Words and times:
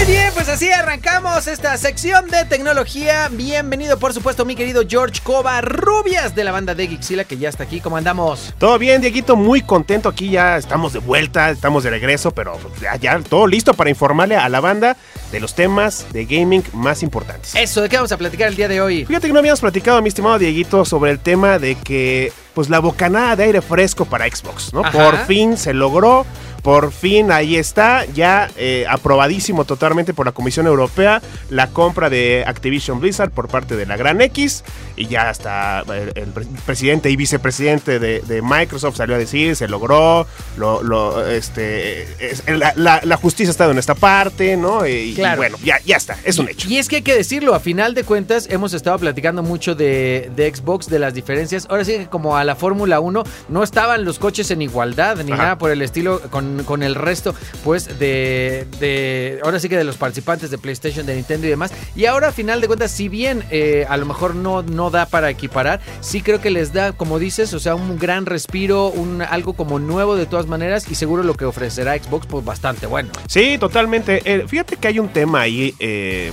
Muy 0.00 0.14
bien, 0.14 0.32
pues 0.32 0.48
así 0.48 0.72
arrancamos 0.72 1.46
esta 1.46 1.76
sección 1.76 2.30
de 2.30 2.46
tecnología. 2.46 3.28
Bienvenido, 3.30 3.98
por 3.98 4.14
supuesto, 4.14 4.46
mi 4.46 4.56
querido 4.56 4.84
George 4.88 5.20
Covarrubias 5.22 6.34
de 6.34 6.42
la 6.42 6.52
banda 6.52 6.74
de 6.74 6.86
Gixila, 6.86 7.24
que 7.24 7.36
ya 7.36 7.50
está 7.50 7.64
aquí. 7.64 7.82
¿Cómo 7.82 7.98
andamos? 7.98 8.54
Todo 8.56 8.78
bien, 8.78 9.02
Dieguito, 9.02 9.36
muy 9.36 9.60
contento 9.60 10.08
aquí, 10.08 10.30
ya 10.30 10.56
estamos 10.56 10.94
de 10.94 11.00
vuelta, 11.00 11.50
estamos 11.50 11.84
de 11.84 11.90
regreso, 11.90 12.30
pero 12.30 12.58
ya, 12.80 12.96
ya 12.96 13.20
todo 13.20 13.46
listo 13.46 13.74
para 13.74 13.90
informarle 13.90 14.36
a 14.36 14.48
la 14.48 14.60
banda 14.60 14.96
de 15.32 15.38
los 15.38 15.54
temas 15.54 16.06
de 16.14 16.24
gaming 16.24 16.64
más 16.72 17.02
importantes. 17.02 17.54
Eso, 17.54 17.82
¿de 17.82 17.90
qué 17.90 17.96
vamos 17.96 18.12
a 18.12 18.16
platicar 18.16 18.48
el 18.48 18.56
día 18.56 18.68
de 18.68 18.80
hoy? 18.80 19.04
Fíjate 19.04 19.26
que 19.26 19.34
no 19.34 19.40
habíamos 19.40 19.60
platicado, 19.60 20.00
mi 20.00 20.08
estimado 20.08 20.38
Dieguito, 20.38 20.86
sobre 20.86 21.10
el 21.10 21.18
tema 21.18 21.58
de 21.58 21.74
que, 21.74 22.32
pues 22.54 22.70
la 22.70 22.78
bocanada 22.78 23.36
de 23.36 23.44
aire 23.44 23.60
fresco 23.60 24.06
para 24.06 24.24
Xbox, 24.26 24.72
¿no? 24.72 24.80
Ajá. 24.80 24.92
Por 24.92 25.26
fin 25.26 25.58
se 25.58 25.74
logró. 25.74 26.24
Por 26.62 26.92
fin 26.92 27.32
ahí 27.32 27.56
está, 27.56 28.04
ya 28.04 28.50
eh, 28.56 28.84
aprobadísimo 28.88 29.64
totalmente 29.64 30.12
por 30.12 30.26
la 30.26 30.32
Comisión 30.32 30.66
Europea 30.66 31.22
la 31.48 31.68
compra 31.68 32.10
de 32.10 32.44
Activision 32.46 33.00
Blizzard 33.00 33.30
por 33.30 33.48
parte 33.48 33.76
de 33.76 33.86
la 33.86 33.96
Gran 33.96 34.20
X. 34.20 34.64
Y 35.00 35.06
ya 35.06 35.30
hasta 35.30 35.80
el, 35.88 36.12
el 36.14 36.28
pre- 36.30 36.44
presidente 36.66 37.10
y 37.10 37.16
vicepresidente 37.16 37.98
de, 37.98 38.20
de 38.20 38.42
Microsoft 38.42 38.96
salió 38.96 39.14
a 39.14 39.18
decir, 39.18 39.56
se 39.56 39.66
logró, 39.66 40.26
lo, 40.58 40.82
lo, 40.82 41.26
este, 41.26 42.02
es- 42.18 42.42
la, 42.46 42.74
la- 42.76 43.00
la 43.02 43.16
justicia 43.16 43.50
está 43.50 43.70
en 43.70 43.78
esta 43.78 43.94
parte, 43.94 44.56
¿no? 44.58 44.86
Y, 44.86 45.14
bueno, 45.36 45.56
ya, 45.64 45.78
ya 45.86 45.96
está, 45.96 46.18
es 46.24 46.38
un 46.38 46.48
hecho. 46.50 46.68
Y 46.68 46.76
es 46.76 46.88
que 46.88 46.96
hay 46.96 47.02
que 47.02 47.14
decirlo, 47.14 47.54
a 47.54 47.60
final 47.60 47.94
de 47.94 48.04
cuentas 48.04 48.46
hemos 48.50 48.74
estado 48.74 48.98
platicando 48.98 49.42
mucho 49.42 49.74
de, 49.74 50.30
de 50.36 50.54
Xbox, 50.54 50.86
de 50.88 50.98
las 50.98 51.14
diferencias. 51.14 51.66
Ahora 51.70 51.84
sí 51.84 51.92
que 51.92 52.06
como 52.08 52.36
a 52.36 52.44
la 52.44 52.54
Fórmula 52.54 53.00
1 53.00 53.24
no 53.48 53.62
estaban 53.62 54.04
los 54.04 54.18
coches 54.18 54.50
en 54.50 54.60
igualdad 54.60 55.16
ni 55.24 55.32
Ajá. 55.32 55.42
nada 55.42 55.58
por 55.58 55.70
el 55.70 55.80
estilo 55.80 56.20
con, 56.30 56.62
con 56.64 56.82
el 56.82 56.94
resto, 56.94 57.34
pues 57.64 57.98
de, 57.98 58.66
de- 58.80 59.40
ahora 59.42 59.58
sí 59.60 59.68
que 59.70 59.78
de 59.78 59.84
los 59.84 59.96
participantes 59.96 60.50
de 60.50 60.58
PlayStation, 60.58 61.06
de 61.06 61.14
Nintendo 61.16 61.46
y 61.46 61.50
demás. 61.50 61.72
Y 61.96 62.04
ahora 62.04 62.28
a 62.28 62.32
final 62.32 62.60
de 62.60 62.66
cuentas, 62.66 62.90
si 62.90 63.08
bien 63.08 63.44
eh, 63.50 63.86
a 63.88 63.96
lo 63.96 64.04
mejor 64.04 64.34
no, 64.34 64.62
no 64.62 64.89
da 64.90 65.06
para 65.06 65.30
equiparar, 65.30 65.80
sí 66.00 66.22
creo 66.22 66.40
que 66.40 66.50
les 66.50 66.72
da, 66.72 66.92
como 66.92 67.18
dices, 67.18 67.52
o 67.54 67.60
sea, 67.60 67.74
un 67.74 67.98
gran 67.98 68.26
respiro, 68.26 68.88
un, 68.88 69.22
algo 69.22 69.54
como 69.54 69.78
nuevo 69.78 70.16
de 70.16 70.26
todas 70.26 70.46
maneras 70.46 70.90
y 70.90 70.94
seguro 70.94 71.22
lo 71.22 71.34
que 71.34 71.44
ofrecerá 71.44 71.96
Xbox, 71.96 72.26
pues 72.26 72.44
bastante 72.44 72.86
bueno. 72.86 73.10
Sí, 73.26 73.58
totalmente. 73.58 74.22
Eh, 74.24 74.44
fíjate 74.46 74.76
que 74.76 74.88
hay 74.88 74.98
un 74.98 75.08
tema 75.08 75.40
ahí. 75.40 75.74
eh, 75.78 76.32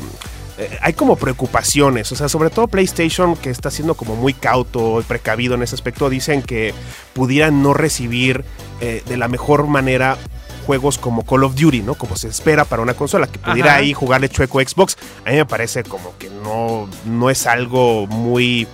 eh, 0.58 0.76
hay 0.82 0.94
como 0.94 1.18
preocupaciones, 1.18 2.12
o 2.12 2.16
sea, 2.16 2.30
sobre 2.30 2.50
todo 2.50 2.68
PlayStation 2.68 3.36
que 3.36 3.52
está 3.52 3.70
siendo 3.70 3.94
como 3.94 4.16
muy 4.16 4.34
cauto 4.34 5.00
y 5.00 5.04
precavido 5.04 5.54
en 5.54 5.62
ese 5.62 5.76
aspecto, 5.76 6.10
dicen 6.10 6.42
que 6.42 6.74
pudieran 7.14 7.62
no 7.62 7.76
recibir 7.76 8.44
eh, 8.82 9.04
de 9.06 9.18
la 9.18 9.28
mejor 9.28 9.68
manera 9.68 10.18
juegos 10.68 10.98
como 10.98 11.24
Call 11.24 11.46
of 11.46 11.56
Duty, 11.56 11.82
¿no? 11.82 11.96
Como 11.96 12.18
se 12.18 12.28
espera 12.28 12.66
para 12.66 12.82
una 12.82 12.94
consola, 12.94 13.28
que 13.28 13.40
pudiera 13.40 13.72
Ajá. 13.72 13.80
ahí 13.80 13.94
jugarle 13.94 14.28
chueco 14.28 14.60
a 14.60 14.64
Xbox. 14.64 14.98
A 15.26 15.30
mí 15.30 15.38
me 15.38 15.46
parece 15.46 15.84
como 15.84 16.18
que 16.18 16.30
no, 16.30 16.90
no 17.06 17.30
es 17.30 17.48
algo 17.48 18.06
muy... 18.06 18.68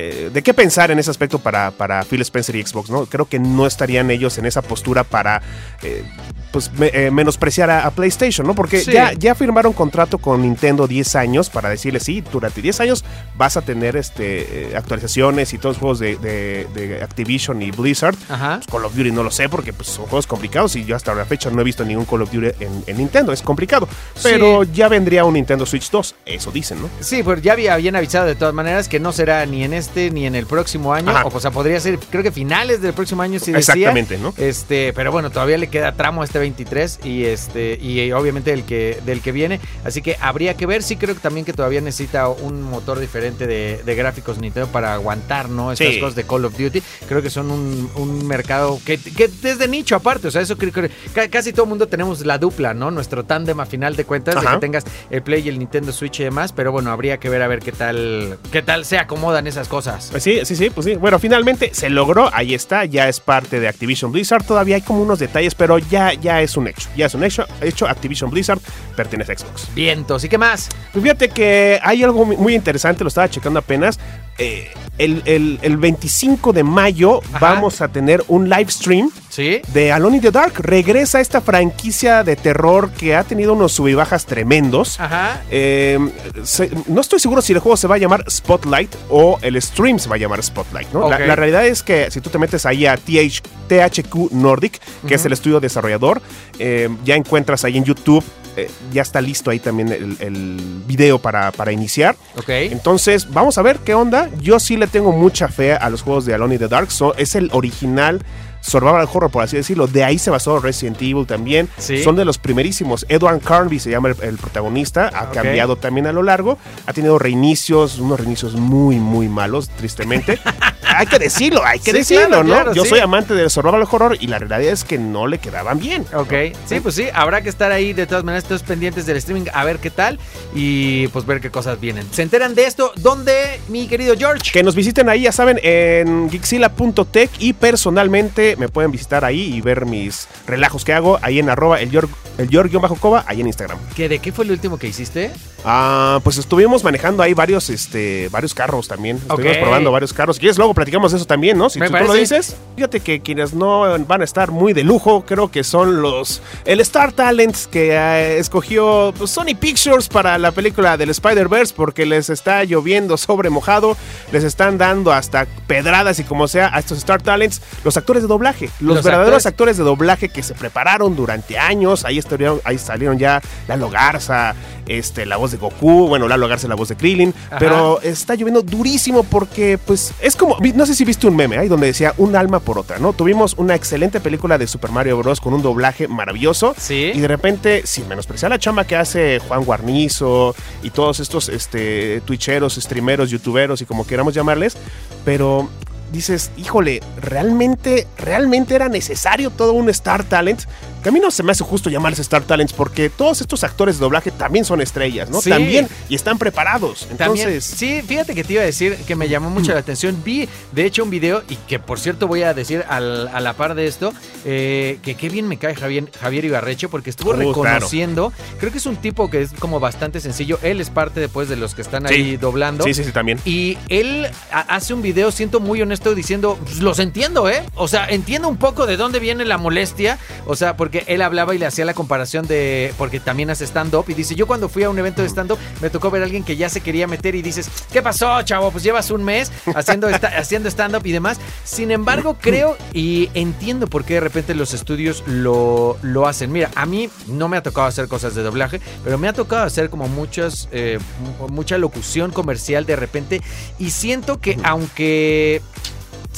eh, 0.00 0.30
¿De 0.32 0.42
qué 0.42 0.54
pensar 0.54 0.90
en 0.92 0.98
ese 0.98 1.10
aspecto 1.10 1.38
para, 1.40 1.72
para 1.72 2.04
Phil 2.04 2.20
Spencer 2.22 2.54
y 2.56 2.62
Xbox? 2.64 2.88
¿no? 2.90 3.06
Creo 3.06 3.26
que 3.28 3.38
no 3.38 3.66
estarían 3.66 4.10
ellos 4.10 4.38
en 4.38 4.46
esa 4.46 4.62
postura 4.62 5.02
para 5.04 5.42
eh, 5.82 6.04
pues, 6.52 6.70
me- 6.72 6.90
eh, 6.94 7.10
menospreciar 7.10 7.68
a, 7.70 7.84
a 7.86 7.90
PlayStation, 7.90 8.46
¿no? 8.46 8.54
Porque 8.54 8.80
Sí. 8.80 8.92
ya, 8.92 9.12
ya 9.12 9.34
firmaron 9.34 9.72
contrato 9.72 10.18
con 10.18 10.42
Nintendo 10.42 10.86
10 10.86 11.16
años 11.16 11.50
para 11.50 11.68
decirle, 11.68 11.98
sí, 12.00 12.22
durante 12.32 12.62
10 12.62 12.80
años 12.80 13.04
vas 13.36 13.56
a 13.56 13.62
tener 13.62 13.96
este, 13.96 14.72
actualizaciones 14.76 15.52
y 15.52 15.58
todos 15.58 15.76
los 15.76 15.80
juegos 15.80 15.98
de, 15.98 16.16
de- 16.16 16.66
de 16.74 17.02
Activision 17.02 17.60
y 17.62 17.70
Blizzard. 17.72 18.14
Ajá. 18.28 18.56
Pues 18.58 18.66
Call 18.68 18.84
of 18.84 18.94
Duty 18.94 19.10
no 19.10 19.22
lo 19.24 19.30
sé 19.30 19.48
porque 19.48 19.72
pues, 19.72 19.88
son 19.88 20.04
juegos 20.06 20.26
complicados 20.26 20.76
y 20.76 20.84
yo 20.84 20.94
hasta 20.96 21.14
la 21.14 21.24
fecha 21.24 21.50
no 21.50 21.60
he 21.60 21.64
visto 21.64 21.84
ningún 21.84 22.04
Call 22.04 22.22
of 22.22 22.30
Duty 22.30 22.48
en, 22.60 22.84
en 22.86 22.96
Nintendo. 22.98 23.32
Es 23.32 23.42
complicado. 23.42 23.88
Pero 24.22 24.62
ya 24.62 24.88
vendría 24.88 25.24
un 25.24 25.34
Nintendo 25.34 25.66
Switch 25.66 25.90
2. 25.90 26.14
Eso 26.24 26.50
dicen, 26.52 26.80
¿no? 26.80 26.88
Sí, 27.00 27.22
pues 27.22 27.42
ya 27.42 27.52
había, 27.54 27.74
habían 27.74 27.96
avisado 27.96 28.26
de 28.26 28.34
todas 28.36 28.54
maneras 28.54 28.88
que 28.88 29.00
no 29.00 29.12
será 29.12 29.44
ni 29.46 29.64
en 29.64 29.74
este 29.74 29.87
ni 29.96 30.26
en 30.26 30.34
el 30.34 30.46
próximo 30.46 30.92
año. 30.94 31.10
Ajá. 31.10 31.26
O, 31.26 31.40
sea, 31.40 31.50
podría 31.50 31.78
ser, 31.80 31.98
creo 31.98 32.22
que 32.22 32.30
finales 32.32 32.80
del 32.82 32.92
próximo 32.92 33.22
año, 33.22 33.38
sí 33.38 33.52
decía. 33.52 33.74
Exactamente, 33.74 34.18
¿no? 34.18 34.34
Este, 34.36 34.92
pero 34.92 35.10
bueno, 35.12 35.30
todavía 35.30 35.58
le 35.58 35.68
queda 35.68 35.92
tramo 35.92 36.22
a 36.22 36.24
este 36.24 36.38
23 36.38 37.00
y 37.04 37.24
este 37.24 37.78
y 37.80 38.00
eh, 38.00 38.14
obviamente 38.14 38.52
el 38.52 38.64
que 38.64 38.98
del 39.04 39.20
que 39.20 39.32
viene, 39.32 39.60
así 39.84 40.02
que 40.02 40.16
habría 40.20 40.54
que 40.54 40.66
ver. 40.66 40.82
Sí 40.82 40.96
creo 40.96 41.14
que 41.14 41.20
también 41.20 41.44
que 41.44 41.52
todavía 41.52 41.80
necesita 41.80 42.28
un 42.28 42.62
motor 42.62 42.98
diferente 43.00 43.46
de, 43.46 43.82
de 43.84 43.94
gráficos 43.94 44.38
Nintendo 44.38 44.68
para 44.70 44.94
aguantar, 44.94 45.48
¿no? 45.48 45.72
Estas 45.72 45.88
Sí. 45.94 46.00
cosas 46.00 46.14
de 46.14 46.24
Call 46.24 46.44
of 46.44 46.56
Duty. 46.58 46.82
Creo 47.08 47.22
que 47.22 47.30
son 47.30 47.50
un, 47.50 47.90
un 47.96 48.26
mercado 48.26 48.78
que, 48.84 48.98
que 48.98 49.24
es 49.24 49.58
de 49.58 49.68
nicho 49.68 49.96
aparte, 49.96 50.28
o 50.28 50.30
sea, 50.30 50.42
eso 50.42 50.56
creo 50.58 50.72
que 50.72 50.90
ca- 51.14 51.28
casi 51.28 51.52
todo 51.52 51.64
el 51.64 51.68
mundo 51.70 51.88
tenemos 51.88 52.24
la 52.26 52.38
dupla, 52.38 52.74
¿no? 52.74 52.90
Nuestro 52.90 53.24
tándem 53.24 53.58
a 53.60 53.66
final 53.66 53.96
de 53.96 54.04
cuentas 54.04 54.34
de 54.34 54.40
Ajá. 54.40 54.54
que 54.54 54.60
tengas 54.60 54.84
el 55.10 55.22
Play 55.22 55.42
y 55.46 55.48
el 55.48 55.58
Nintendo 55.58 55.92
Switch 55.92 56.20
y 56.20 56.24
demás, 56.24 56.52
pero 56.52 56.72
bueno, 56.72 56.90
habría 56.90 57.18
que 57.18 57.28
ver 57.28 57.42
a 57.42 57.48
ver 57.48 57.60
qué 57.60 57.72
tal 57.72 58.38
qué 58.52 58.62
tal 58.62 58.84
se 58.84 58.98
acomodan 58.98 59.46
esas 59.46 59.66
cosas. 59.68 59.77
Pues 60.10 60.22
Sí, 60.22 60.40
sí, 60.44 60.56
sí, 60.56 60.70
pues 60.70 60.84
sí. 60.86 60.94
Bueno, 60.94 61.18
finalmente 61.18 61.70
se 61.72 61.88
logró, 61.88 62.30
ahí 62.34 62.54
está, 62.54 62.84
ya 62.84 63.08
es 63.08 63.20
parte 63.20 63.60
de 63.60 63.68
Activision 63.68 64.12
Blizzard. 64.12 64.44
Todavía 64.44 64.76
hay 64.76 64.82
como 64.82 65.02
unos 65.02 65.18
detalles, 65.18 65.54
pero 65.54 65.78
ya, 65.78 66.12
ya 66.14 66.40
es 66.42 66.56
un 66.56 66.68
hecho. 66.68 66.88
Ya 66.96 67.06
es 67.06 67.14
un 67.14 67.24
hecho. 67.24 67.46
Hecho, 67.60 67.86
Activision 67.86 68.30
Blizzard 68.30 68.60
pertenece 68.96 69.32
a 69.32 69.38
Xbox. 69.38 69.68
Vientos, 69.74 70.24
¿y 70.24 70.28
qué 70.28 70.38
más? 70.38 70.68
Pues 70.92 71.02
fíjate 71.02 71.28
que 71.30 71.78
hay 71.82 72.02
algo 72.02 72.24
muy- 72.24 72.36
muy 72.36 72.54
interesante, 72.54 73.04
lo 73.04 73.08
estaba 73.08 73.28
checando 73.28 73.58
apenas. 73.58 73.98
Eh, 74.38 74.70
el, 74.98 75.22
el- 75.24 75.58
el 75.62 75.76
25 75.76 76.52
de 76.52 76.62
mayo 76.64 77.20
Ajá. 77.32 77.38
vamos 77.54 77.80
a 77.80 77.88
tener 77.88 78.22
un 78.28 78.48
live 78.48 78.70
stream 78.70 79.10
¿Sí? 79.38 79.62
de 79.72 79.92
Alone 79.92 80.16
in 80.16 80.22
the 80.22 80.30
Dark. 80.32 80.54
Regresa 80.58 81.20
esta 81.20 81.40
franquicia 81.40 82.24
de 82.24 82.34
terror 82.34 82.90
que 82.90 83.14
ha 83.14 83.22
tenido 83.22 83.52
unos 83.52 83.70
sub 83.70 83.86
y 83.86 83.94
bajas 83.94 84.26
tremendos. 84.26 84.98
Ajá. 84.98 85.42
Eh, 85.48 85.96
se- 86.42 86.70
no 86.88 87.00
estoy 87.00 87.20
seguro 87.20 87.40
si 87.40 87.52
el 87.52 87.60
juego 87.60 87.76
se 87.76 87.86
va 87.86 87.94
a 87.94 87.98
llamar 87.98 88.24
Spotlight 88.28 88.92
o 89.10 89.38
el 89.42 89.62
stream 89.62 90.00
se 90.00 90.08
va 90.08 90.16
a 90.16 90.18
llamar 90.18 90.42
Spotlight. 90.42 90.88
¿no? 90.92 91.08
La- 91.08 91.36
realidad 91.36 91.64
es 91.66 91.84
que 91.84 92.10
si 92.10 92.20
tú 92.20 92.30
te 92.30 92.38
metes 92.38 92.66
ahí 92.66 92.84
a 92.86 92.96
TH, 92.96 93.40
THQ 93.68 94.32
Nordic, 94.32 94.80
que 95.06 95.14
es 95.14 95.24
el 95.24 95.32
estudio 95.32 95.60
desarrollador, 95.60 96.20
eh, 96.58 96.88
ya 97.04 97.14
encuentras 97.14 97.64
ahí 97.64 97.76
en 97.76 97.84
YouTube, 97.84 98.24
eh, 98.56 98.68
ya 98.92 99.02
está 99.02 99.20
listo 99.20 99.50
ahí 99.52 99.60
también 99.60 99.88
el, 99.92 100.16
el 100.18 100.56
video 100.84 101.20
para, 101.20 101.52
para 101.52 101.70
iniciar. 101.70 102.16
Ok. 102.36 102.48
Entonces, 102.48 103.30
vamos 103.32 103.56
a 103.56 103.62
ver 103.62 103.78
qué 103.84 103.94
onda. 103.94 104.28
Yo 104.40 104.58
sí 104.58 104.76
le 104.76 104.88
tengo 104.88 105.12
mucha 105.12 105.46
fe 105.46 105.74
a 105.74 105.88
los 105.90 106.02
juegos 106.02 106.26
de 106.26 106.34
Alone 106.34 106.54
in 106.54 106.58
the 106.60 106.66
Dark. 106.68 106.90
So- 106.90 107.14
es 107.16 107.36
el 107.36 107.50
original 107.52 108.20
survival 108.60 109.08
horror, 109.12 109.30
por 109.30 109.42
así 109.42 109.56
decirlo. 109.56 109.86
De 109.86 110.04
ahí 110.04 110.18
se 110.18 110.30
basó 110.30 110.58
Resident 110.60 111.00
Evil 111.00 111.26
también. 111.26 111.68
Sí. 111.78 112.02
Son 112.02 112.16
de 112.16 112.24
los 112.24 112.38
primerísimos. 112.38 113.06
Edward 113.08 113.40
Carnby 113.40 113.78
se 113.78 113.90
llama 113.90 114.08
el, 114.08 114.16
el 114.22 114.36
protagonista. 114.36 115.10
Ha 115.14 115.30
cambiado 115.30 115.76
también 115.76 116.06
a 116.06 116.12
lo 116.12 116.22
largo. 116.22 116.58
Ha 116.86 116.92
tenido 116.92 117.18
reinicios, 117.18 117.98
unos 117.98 118.18
reinicios 118.18 118.54
muy, 118.54 118.96
muy 118.96 119.28
malos, 119.28 119.68
tristemente. 119.70 120.38
hay 120.98 121.06
que 121.06 121.18
decirlo, 121.18 121.64
hay 121.64 121.78
que 121.78 121.92
Sí, 121.92 121.96
decirlo, 121.98 122.26
claro, 122.28 122.42
¿no? 122.44 122.54
claro, 122.54 122.74
Yo 122.74 122.82
sí. 122.84 122.90
soy 122.90 122.98
amante 123.00 123.34
del 123.34 123.48
survival 123.50 123.84
horror 123.90 124.16
y 124.20 124.26
la 124.26 124.38
realidad 124.38 124.60
es 124.72 124.84
que 124.84 124.98
no 124.98 125.26
le 125.26 125.38
quedaban 125.38 125.78
bien. 125.78 126.04
Ok, 126.14 126.32
sí, 126.66 126.80
pues 126.80 126.94
sí, 126.96 127.06
habrá 127.14 127.40
que 127.42 127.48
estar 127.48 127.70
ahí 127.72 127.92
de 127.92 128.06
todas 128.06 128.24
maneras, 128.24 128.44
todos 128.44 128.62
pendientes 128.62 129.06
del 129.06 129.16
streaming, 129.18 129.46
a 129.52 129.64
ver 129.64 129.78
qué 129.78 129.90
tal 129.90 130.18
y 130.54 131.06
pues 131.08 131.24
ver 131.26 131.40
qué 131.40 131.50
cosas 131.50 131.80
vienen. 131.80 132.06
¿Se 132.12 132.22
enteran 132.22 132.54
de 132.54 132.66
esto? 132.66 132.92
¿Dónde, 132.96 133.60
mi 133.68 133.86
querido 133.86 134.14
George? 134.18 134.50
Que 134.52 134.62
nos 134.62 134.74
visiten 134.74 135.08
ahí, 135.08 135.22
ya 135.22 135.32
saben, 135.32 135.60
en 135.62 136.28
Gixila.tech 136.30 137.30
y 137.38 137.52
personalmente 137.52 138.56
me 138.56 138.68
pueden 138.68 138.90
visitar 138.90 139.24
ahí 139.24 139.54
y 139.54 139.60
ver 139.60 139.86
mis 139.86 140.26
relajos 140.46 140.84
que 140.84 140.92
hago 140.92 141.18
ahí 141.22 141.38
en 141.38 141.48
arroba 141.48 141.80
el 141.80 141.90
Yor-Coba, 141.90 143.24
ahí 143.26 143.40
en 143.40 143.46
Instagram. 143.46 143.78
¿Que 143.94 144.08
¿De 144.08 144.18
qué 144.18 144.32
fue 144.32 144.44
el 144.44 144.50
último 144.52 144.78
que 144.78 144.86
hiciste? 144.88 145.30
Ah, 145.64 146.20
pues 146.22 146.38
estuvimos 146.38 146.84
manejando 146.84 147.22
ahí 147.22 147.34
varios, 147.34 147.68
este, 147.68 148.28
varios 148.30 148.54
carros 148.54 148.86
también. 148.86 149.16
Estuvimos 149.16 149.56
probando 149.58 149.90
varios 149.90 150.12
carros. 150.12 150.36
Si 150.36 150.40
quieres, 150.40 150.56
luego 150.56 150.72
platicamos 150.72 151.12
de 151.12 151.18
eso 151.18 151.26
también, 151.26 151.58
¿no? 151.58 151.68
Si 151.68 151.80
tú, 151.80 151.86
tú 151.86 152.04
lo 152.04 152.14
dices. 152.14 152.56
Fíjate 152.76 153.00
que 153.00 153.20
quienes 153.20 153.54
no 153.54 153.80
van 154.06 154.20
a 154.20 154.24
estar 154.24 154.52
muy 154.52 154.72
de 154.72 154.84
lujo, 154.84 155.24
creo 155.26 155.50
que 155.50 155.64
son 155.64 156.00
los. 156.00 156.42
El 156.64 156.80
Star 156.80 157.12
Talents 157.12 157.66
que 157.66 157.90
eh, 157.92 158.38
escogió 158.38 159.12
pues, 159.18 159.30
Sony 159.30 159.56
Pictures 159.58 160.08
para 160.08 160.38
la 160.38 160.52
película 160.52 160.96
del 160.96 161.10
Spider-Verse, 161.10 161.74
porque 161.76 162.06
les 162.06 162.30
está 162.30 162.62
lloviendo 162.64 163.16
sobre 163.16 163.50
mojado. 163.50 163.96
Les 164.32 164.44
están 164.44 164.78
dando 164.78 165.12
hasta 165.12 165.46
pedradas 165.66 166.18
y 166.20 166.24
como 166.24 166.46
sea 166.46 166.70
a 166.72 166.78
estos 166.78 166.98
Star 166.98 167.20
Talents, 167.20 167.60
los 167.84 167.96
actores 167.96 168.22
de 168.22 168.28
doblaje. 168.28 168.70
Los, 168.80 168.96
Los 168.96 169.04
verdaderos 169.04 169.44
actores. 169.44 169.46
actores 169.46 169.76
de 169.78 169.84
doblaje 169.84 170.28
que 170.28 170.42
se 170.42 170.54
prepararon 170.54 171.16
durante 171.16 171.58
años. 171.58 172.04
Ahí, 172.04 172.18
estuvieron, 172.18 172.60
ahí 172.64 172.78
salieron 172.78 173.18
ya 173.18 173.42
Lalo 173.66 173.90
Garza, 173.90 174.54
este, 174.86 175.26
la 175.26 175.36
voz 175.36 175.47
de 175.52 175.58
Goku, 175.58 176.08
bueno, 176.08 176.28
Lalo 176.28 176.48
Garza 176.48 176.68
la 176.68 176.74
voz 176.74 176.88
de 176.88 176.96
Krillin, 176.96 177.34
Ajá. 177.48 177.58
pero 177.58 178.00
está 178.02 178.34
lloviendo 178.34 178.62
durísimo 178.62 179.22
porque 179.24 179.78
pues 179.78 180.12
es 180.20 180.36
como, 180.36 180.56
no 180.74 180.86
sé 180.86 180.94
si 180.94 181.04
viste 181.04 181.26
un 181.26 181.36
meme 181.36 181.58
ahí 181.58 181.68
donde 181.68 181.86
decía 181.86 182.14
un 182.18 182.36
alma 182.36 182.60
por 182.60 182.78
otra, 182.78 182.98
¿no? 182.98 183.12
Tuvimos 183.12 183.54
una 183.56 183.74
excelente 183.74 184.20
película 184.20 184.58
de 184.58 184.66
Super 184.66 184.90
Mario 184.90 185.18
Bros. 185.18 185.40
con 185.40 185.54
un 185.54 185.62
doblaje 185.62 186.08
maravilloso 186.08 186.74
Sí. 186.78 187.12
y 187.14 187.20
de 187.20 187.28
repente, 187.28 187.82
sin 187.86 188.08
menospreciar 188.08 188.50
la 188.50 188.58
chamba 188.58 188.84
que 188.84 188.96
hace 188.96 189.38
Juan 189.48 189.64
Guarnizo 189.64 190.54
y 190.82 190.90
todos 190.90 191.20
estos 191.20 191.48
este, 191.48 192.20
twitcheros, 192.22 192.74
streameros, 192.76 193.30
youtuberos 193.30 193.80
y 193.82 193.84
como 193.86 194.06
queramos 194.06 194.34
llamarles, 194.34 194.76
pero 195.24 195.68
dices, 196.12 196.50
híjole, 196.56 197.00
realmente, 197.20 198.06
realmente 198.16 198.74
era 198.74 198.88
necesario 198.88 199.50
todo 199.50 199.72
un 199.74 199.88
Star 199.90 200.24
Talent. 200.24 200.62
Que 201.02 201.10
a 201.10 201.12
mí 201.12 201.20
no 201.20 201.30
se 201.30 201.42
me 201.44 201.52
hace 201.52 201.62
justo 201.62 201.90
llamarles 201.90 202.18
Star 202.18 202.42
Talents 202.42 202.72
porque 202.72 203.08
todos 203.08 203.40
estos 203.40 203.62
actores 203.62 203.96
de 203.98 204.00
doblaje 204.00 204.30
también 204.32 204.64
son 204.64 204.80
estrellas, 204.80 205.30
¿no? 205.30 205.40
Sí. 205.40 205.50
También 205.50 205.88
y 206.08 206.14
están 206.16 206.38
preparados. 206.38 207.06
También, 207.16 207.48
Entonces, 207.48 207.64
sí, 207.64 208.02
fíjate 208.06 208.34
que 208.34 208.42
te 208.42 208.54
iba 208.54 208.62
a 208.62 208.66
decir 208.66 208.96
que 209.06 209.14
me 209.14 209.28
llamó 209.28 209.48
mucho 209.50 209.72
la 209.72 209.78
atención. 209.88 210.20
Vi, 210.24 210.48
de 210.72 210.84
hecho, 210.84 211.04
un 211.04 211.10
video 211.10 211.42
y 211.48 211.54
que, 211.54 211.78
por 211.78 212.00
cierto, 212.00 212.26
voy 212.26 212.42
a 212.42 212.52
decir 212.52 212.84
al- 212.88 213.28
a 213.28 213.40
la 213.40 213.52
par 213.52 213.74
de 213.76 213.86
esto, 213.86 214.12
eh, 214.44 214.98
que 215.02 215.14
qué 215.14 215.28
bien 215.28 215.46
me 215.46 215.56
cae 215.56 215.74
Javier, 215.76 216.10
Javier 216.20 216.44
Ibarreche 216.46 216.88
porque 216.88 217.10
estuvo 217.10 217.30
Uh, 217.30 217.34
claro. 217.36 217.48
reconociendo. 217.52 218.32
Creo 218.58 218.72
que 218.72 218.78
es 218.78 218.86
un 218.86 218.96
tipo 218.96 219.30
que 219.30 219.42
es 219.42 219.52
como 219.58 219.78
bastante 219.80 220.20
sencillo. 220.20 220.58
Él 220.62 220.80
es 220.80 220.90
parte 220.90 221.20
después 221.20 221.48
de 221.48 221.56
los 221.56 221.74
que 221.74 221.82
están 221.82 222.08
Sí. 222.08 222.14
ahí 222.14 222.36
doblando. 222.36 222.82
sí, 222.84 222.92
sí, 222.94 223.04
sí, 223.04 223.12
también. 223.12 223.38
Y 223.44 223.78
él 223.88 224.26
ha- 224.52 224.60
hace 224.74 224.94
un 224.94 225.02
video, 225.02 225.30
siento 225.30 225.60
muy 225.60 225.80
honesto, 225.80 226.14
diciendo, 226.14 226.58
"Pues, 226.64 226.78
los 226.78 226.98
entiendo, 226.98 227.48
¿eh? 227.48 227.62
O 227.76 227.86
sea, 227.88 228.06
entiendo 228.08 228.48
un 228.48 228.56
poco 228.56 228.86
de 228.86 228.96
dónde 228.96 229.20
viene 229.20 229.44
la 229.44 229.58
molestia. 229.58 230.18
O 230.46 230.56
sea, 230.56 230.76
porque 230.76 230.87
él 231.06 231.22
hablaba 231.22 231.54
y 231.54 231.58
le 231.58 231.66
hacía 231.66 231.84
la 231.84 231.94
comparación 231.94 232.46
de, 232.46 232.92
porque 232.98 233.20
también 233.20 233.50
hace 233.50 233.64
stand-up. 233.66 234.04
Y 234.08 234.14
dice, 234.14 234.34
yo 234.34 234.46
cuando 234.46 234.68
fui 234.68 234.82
a 234.84 234.90
un 234.90 234.98
evento 234.98 235.22
de 235.22 235.28
stand-up, 235.28 235.58
me 235.80 235.90
tocó 235.90 236.10
ver 236.10 236.22
a 236.22 236.24
alguien 236.24 236.44
que 236.44 236.56
ya 236.56 236.68
se 236.68 236.80
quería 236.80 237.06
meter 237.06 237.34
y 237.34 237.42
dices, 237.42 237.68
¿qué 237.92 238.02
pasó, 238.02 238.40
chavo? 238.42 238.70
Pues 238.70 238.82
llevas 238.84 239.10
un 239.10 239.24
mes 239.24 239.50
haciendo, 239.74 240.08
esta- 240.08 240.28
haciendo 240.38 240.68
stand-up 240.68 241.04
y 241.06 241.12
demás. 241.12 241.38
Sin 241.64 241.90
embargo, 241.90 242.36
creo 242.40 242.76
y 242.92 243.30
entiendo 243.34 243.86
por 243.86 244.04
qué 244.04 244.14
de 244.14 244.20
repente 244.20 244.54
los 244.54 244.74
estudios 244.74 245.22
lo, 245.26 245.96
lo 246.02 246.26
hacen. 246.26 246.50
Mira, 246.52 246.70
a 246.74 246.86
mí 246.86 247.08
no 247.26 247.48
me 247.48 247.56
ha 247.56 247.62
tocado 247.62 247.86
hacer 247.86 248.08
cosas 248.08 248.34
de 248.34 248.42
doblaje, 248.42 248.80
pero 249.04 249.18
me 249.18 249.28
ha 249.28 249.32
tocado 249.32 249.64
hacer 249.64 249.90
como 249.90 250.08
muchas, 250.08 250.68
eh, 250.72 250.98
mu- 251.40 251.48
mucha 251.48 251.78
locución 251.78 252.30
comercial 252.30 252.86
de 252.86 252.96
repente. 252.96 253.42
Y 253.78 253.90
siento 253.90 254.40
que 254.40 254.58
aunque 254.64 255.62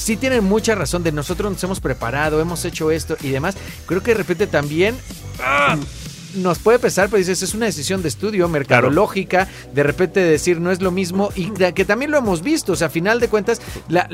sí 0.00 0.16
tienen 0.16 0.44
mucha 0.44 0.74
razón 0.74 1.02
de 1.02 1.12
nosotros 1.12 1.52
nos 1.52 1.62
hemos 1.62 1.80
preparado, 1.80 2.40
hemos 2.40 2.64
hecho 2.64 2.90
esto 2.90 3.16
y 3.20 3.28
demás, 3.28 3.56
creo 3.86 4.02
que 4.02 4.12
de 4.12 4.18
repente 4.18 4.46
también... 4.46 4.96
¡ah! 5.40 5.76
Nos 6.34 6.58
puede 6.58 6.78
pesar, 6.78 7.08
pero 7.08 7.18
dices, 7.18 7.42
es 7.42 7.54
una 7.54 7.66
decisión 7.66 8.02
de 8.02 8.08
estudio, 8.08 8.48
mercadológica, 8.48 9.48
de 9.74 9.82
repente 9.82 10.20
decir 10.20 10.60
no 10.60 10.70
es 10.70 10.80
lo 10.80 10.90
mismo 10.90 11.30
y 11.34 11.50
que 11.50 11.84
también 11.84 12.10
lo 12.10 12.18
hemos 12.18 12.42
visto, 12.42 12.72
o 12.72 12.76
sea, 12.76 12.86
a 12.86 12.90
final 12.90 13.20
de 13.20 13.28
cuentas, 13.28 13.60
la- 13.88 14.08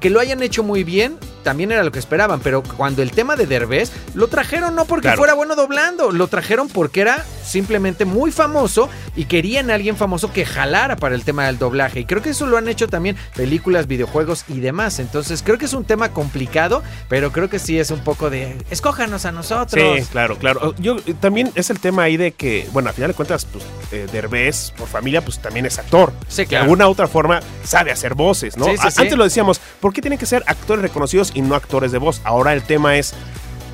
que 0.00 0.10
lo 0.10 0.20
hayan 0.20 0.42
hecho 0.42 0.62
muy 0.62 0.84
bien 0.84 1.18
también 1.42 1.72
era 1.72 1.82
lo 1.82 1.90
que 1.92 1.98
esperaban, 1.98 2.40
pero 2.40 2.62
cuando 2.62 3.02
el 3.02 3.12
tema 3.12 3.36
de 3.36 3.46
Derbez 3.46 3.92
lo 4.14 4.28
trajeron 4.28 4.74
no 4.74 4.84
porque 4.84 5.04
Claro. 5.08 5.18
fuera 5.18 5.34
bueno 5.34 5.56
doblando, 5.56 6.10
lo 6.12 6.26
trajeron 6.28 6.68
porque 6.68 7.00
era 7.00 7.24
simplemente 7.44 8.04
muy 8.04 8.30
famoso 8.30 8.88
y 9.16 9.24
querían 9.24 9.70
a 9.70 9.74
alguien 9.74 9.96
famoso 9.96 10.32
que 10.32 10.44
jalara 10.44 10.96
para 10.96 11.14
el 11.14 11.24
tema 11.24 11.46
del 11.46 11.58
doblaje. 11.58 12.00
Y 12.00 12.04
creo 12.04 12.22
que 12.22 12.30
eso 12.30 12.46
lo 12.46 12.56
han 12.58 12.68
hecho 12.68 12.88
también 12.88 13.16
películas, 13.34 13.86
videojuegos 13.86 14.44
y 14.48 14.60
demás. 14.60 14.98
Entonces 15.00 15.42
creo 15.42 15.56
que 15.58 15.64
es 15.64 15.72
un 15.72 15.84
tema 15.84 16.10
complicado, 16.10 16.82
pero 17.08 17.32
creo 17.32 17.48
que 17.48 17.58
sí 17.58 17.78
es 17.78 17.90
un 17.90 18.00
poco 18.00 18.28
de 18.30 18.56
escójanos 18.70 19.24
a 19.24 19.32
nosotros. 19.32 19.98
Sí, 19.98 20.04
claro, 20.12 20.36
claro. 20.36 20.74
Yo 20.78 20.98
eh, 21.06 21.14
también 21.18 21.50
es 21.60 21.70
el 21.70 21.78
tema 21.80 22.02
ahí 22.04 22.16
de 22.16 22.32
que, 22.32 22.68
bueno, 22.72 22.88
al 22.88 22.94
final 22.94 23.10
de 23.10 23.14
cuentas, 23.14 23.44
pues, 23.46 23.64
eh, 23.92 24.06
Derbez, 24.10 24.72
por 24.72 24.88
familia, 24.88 25.22
pues 25.22 25.38
también 25.40 25.66
es 25.66 25.78
actor. 25.78 26.12
Sí, 26.28 26.42
De 26.42 26.48
claro. 26.48 26.64
alguna 26.64 26.88
otra 26.88 27.06
forma 27.08 27.40
sabe 27.64 27.90
hacer 27.92 28.14
voces, 28.14 28.56
¿no? 28.56 28.64
Sí, 28.66 28.72
sí. 28.76 28.88
Antes 28.96 29.16
lo 29.16 29.24
decíamos, 29.24 29.60
¿por 29.80 29.92
qué 29.92 30.00
tienen 30.00 30.18
que 30.18 30.26
ser 30.26 30.42
actores 30.46 30.82
reconocidos 30.82 31.32
y 31.34 31.42
no 31.42 31.54
actores 31.54 31.92
de 31.92 31.98
voz? 31.98 32.20
Ahora 32.24 32.52
el 32.52 32.62
tema 32.62 32.96
es, 32.96 33.14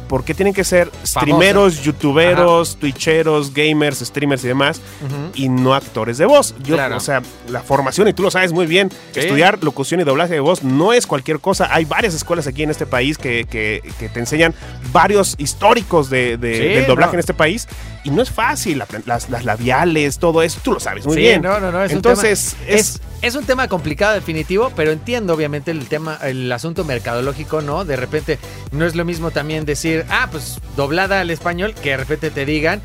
¿por 0.09 0.25
qué 0.25 0.35
tienen 0.35 0.55
que 0.55 0.65
ser 0.65 0.91
streameros, 1.05 1.83
youtuberos, 1.83 2.77
twitcheros, 2.77 3.53
gamers, 3.53 3.99
streamers 4.01 4.45
y 4.45 4.49
demás? 4.49 4.81
Ujú. 5.05 5.17
y 5.35 5.49
no 5.49 5.75
actores 5.75 6.19
de 6.19 6.25
voz. 6.27 6.55
Yo, 6.63 6.77
Claro. 6.77 6.97
o 6.97 7.01
sea, 7.01 7.23
la 7.49 7.61
formación, 7.63 8.09
y 8.09 8.13
tú 8.13 8.23
lo 8.23 8.31
sabes 8.31 8.53
muy 8.53 8.67
bien, 8.67 8.91
Sí. 9.13 9.21
estudiar 9.21 9.63
locución 9.63 10.01
y 10.01 10.05
doblaje 10.05 10.35
de 10.35 10.41
voz 10.41 10.63
no 10.63 10.93
es 10.93 11.07
cualquier 11.07 11.41
cosa. 11.41 11.69
Hay 11.75 11.85
varias 11.85 12.15
escuelas 12.15 12.47
aquí 12.47 12.63
en 12.63 12.71
este 12.71 12.87
país 12.87 13.19
que, 13.19 13.45
que- 13.51 13.83
que 13.99 14.09
te 14.09 14.21
enseñan 14.21 14.55
varios 14.93 15.35
históricos 15.39 16.09
de, 16.11 16.37
de- 16.37 16.55
Sí, 16.57 16.63
del 16.75 16.87
doblaje 16.87 17.13
no. 17.13 17.15
en 17.15 17.21
este 17.21 17.35
país 17.35 17.67
y 18.05 18.11
no 18.11 18.23
es 18.23 18.31
fácil. 18.31 18.83
Las, 19.07 19.29
las 19.31 19.45
labiales, 19.45 20.19
todo 20.19 20.43
eso, 20.43 20.61
tú 20.63 20.73
lo 20.73 20.81
sabes 20.81 21.05
muy 21.07 21.17
Sí, 21.17 21.21
bien. 21.23 21.43
no, 21.43 21.59
no, 21.61 21.71
no, 21.73 21.83
es 21.83 21.91
un 21.91 21.97
Entonces, 21.97 22.57
tema- 22.61 22.77
es, 22.77 22.95
es, 22.97 23.01
es 23.23 23.35
un 23.35 23.45
tema 23.45 23.69
complicado 23.69 24.15
definitivo, 24.15 24.71
pero 24.77 24.93
entiendo 24.93 25.35
obviamente 25.35 25.71
el 25.71 25.87
tema, 25.89 26.19
el 26.23 26.51
asunto 26.53 26.85
mercadológico, 26.85 27.63
¿no? 27.63 27.85
De 27.85 27.97
repente 27.97 28.39
no 28.73 28.85
es 28.87 28.95
lo 28.95 29.05
mismo 29.05 29.31
también 29.31 29.65
decir, 29.65 29.96
ah, 30.11 30.29
pues 30.31 30.59
doblada 30.77 31.21
al 31.21 31.31
español, 31.31 31.75
que 31.75 31.91
de 31.91 31.97
repente 31.97 32.31
te 32.31 32.45
digan, 32.45 32.83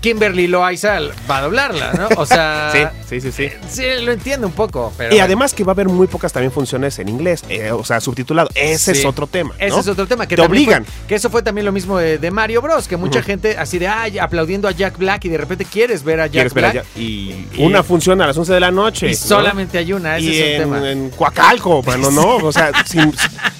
Kimberly 0.00 0.46
Loaiza 0.46 0.98
va 1.28 1.38
a 1.38 1.42
doblarla, 1.42 1.92
¿no? 1.94 2.08
O 2.20 2.26
sea, 2.26 2.92
Sí, 3.08 3.20
sí, 3.20 3.32
sí, 3.32 3.32
sí. 3.32 3.50
sí, 3.68 3.82
lo 4.04 4.12
entiendo 4.12 4.46
un 4.46 4.52
poco, 4.52 4.92
pero 4.96 5.08
Y 5.08 5.12
bueno. 5.14 5.24
además 5.24 5.54
que 5.54 5.64
va 5.64 5.72
a 5.72 5.74
haber 5.74 5.88
muy 5.88 6.06
pocas 6.06 6.32
también 6.32 6.52
funciones 6.52 6.98
en 6.98 7.08
inglés, 7.08 7.42
eh, 7.48 7.72
o 7.72 7.82
sea, 7.84 8.00
subtitulado. 8.00 8.48
Ese 8.54 8.94
Sí. 8.94 9.00
es 9.00 9.06
otro 9.06 9.26
tema. 9.26 9.54
Ese 9.58 9.80
es 9.80 9.88
otro 9.88 10.06
tema. 10.06 10.28
Que 10.28 10.36
Te 10.36 10.42
obligan. 10.42 10.84
fue- 10.84 10.94
que 11.08 11.14
eso 11.16 11.30
fue 11.30 11.42
también 11.42 11.64
lo 11.64 11.72
mismo 11.72 11.98
de, 11.98 12.18
de 12.18 12.30
Mario 12.30 12.62
Bros. 12.62 12.86
Que 12.86 12.96
mucha 12.96 13.22
gente 13.22 13.56
así 13.58 13.78
de, 13.78 13.88
ay, 13.88 14.18
aplaudiendo 14.18 14.68
a 14.68 14.72
Jack 14.72 14.98
Black 14.98 15.24
y 15.24 15.28
de 15.30 15.38
repente 15.38 15.64
quieres 15.64 16.04
ver 16.04 16.20
a 16.20 16.26
Jack 16.26 16.32
Quieres 16.32 16.54
ver 16.54 16.64
Black. 16.64 16.74
allá. 16.76 16.84
Y, 16.94 17.46
Y- 17.56 17.64
una 17.64 17.82
función 17.82 18.20
a 18.20 18.26
las 18.26 18.36
11 18.36 18.52
de 18.52 18.60
la 18.60 18.70
noche. 18.70 19.06
Y 19.08 19.12
¿no? 19.12 19.16
solamente 19.16 19.78
hay 19.78 19.92
una, 19.92 20.18
ese 20.18 20.26
y 20.26 20.36
es 20.40 20.44
un 20.44 20.50
en, 20.50 20.58
tema. 20.80 20.90
en 20.90 21.10
Coacalco, 21.10 21.82
mano, 21.82 22.10
¿no? 22.10 22.36
O 22.46 22.52
sea, 22.52 22.70
sin- 22.84 23.14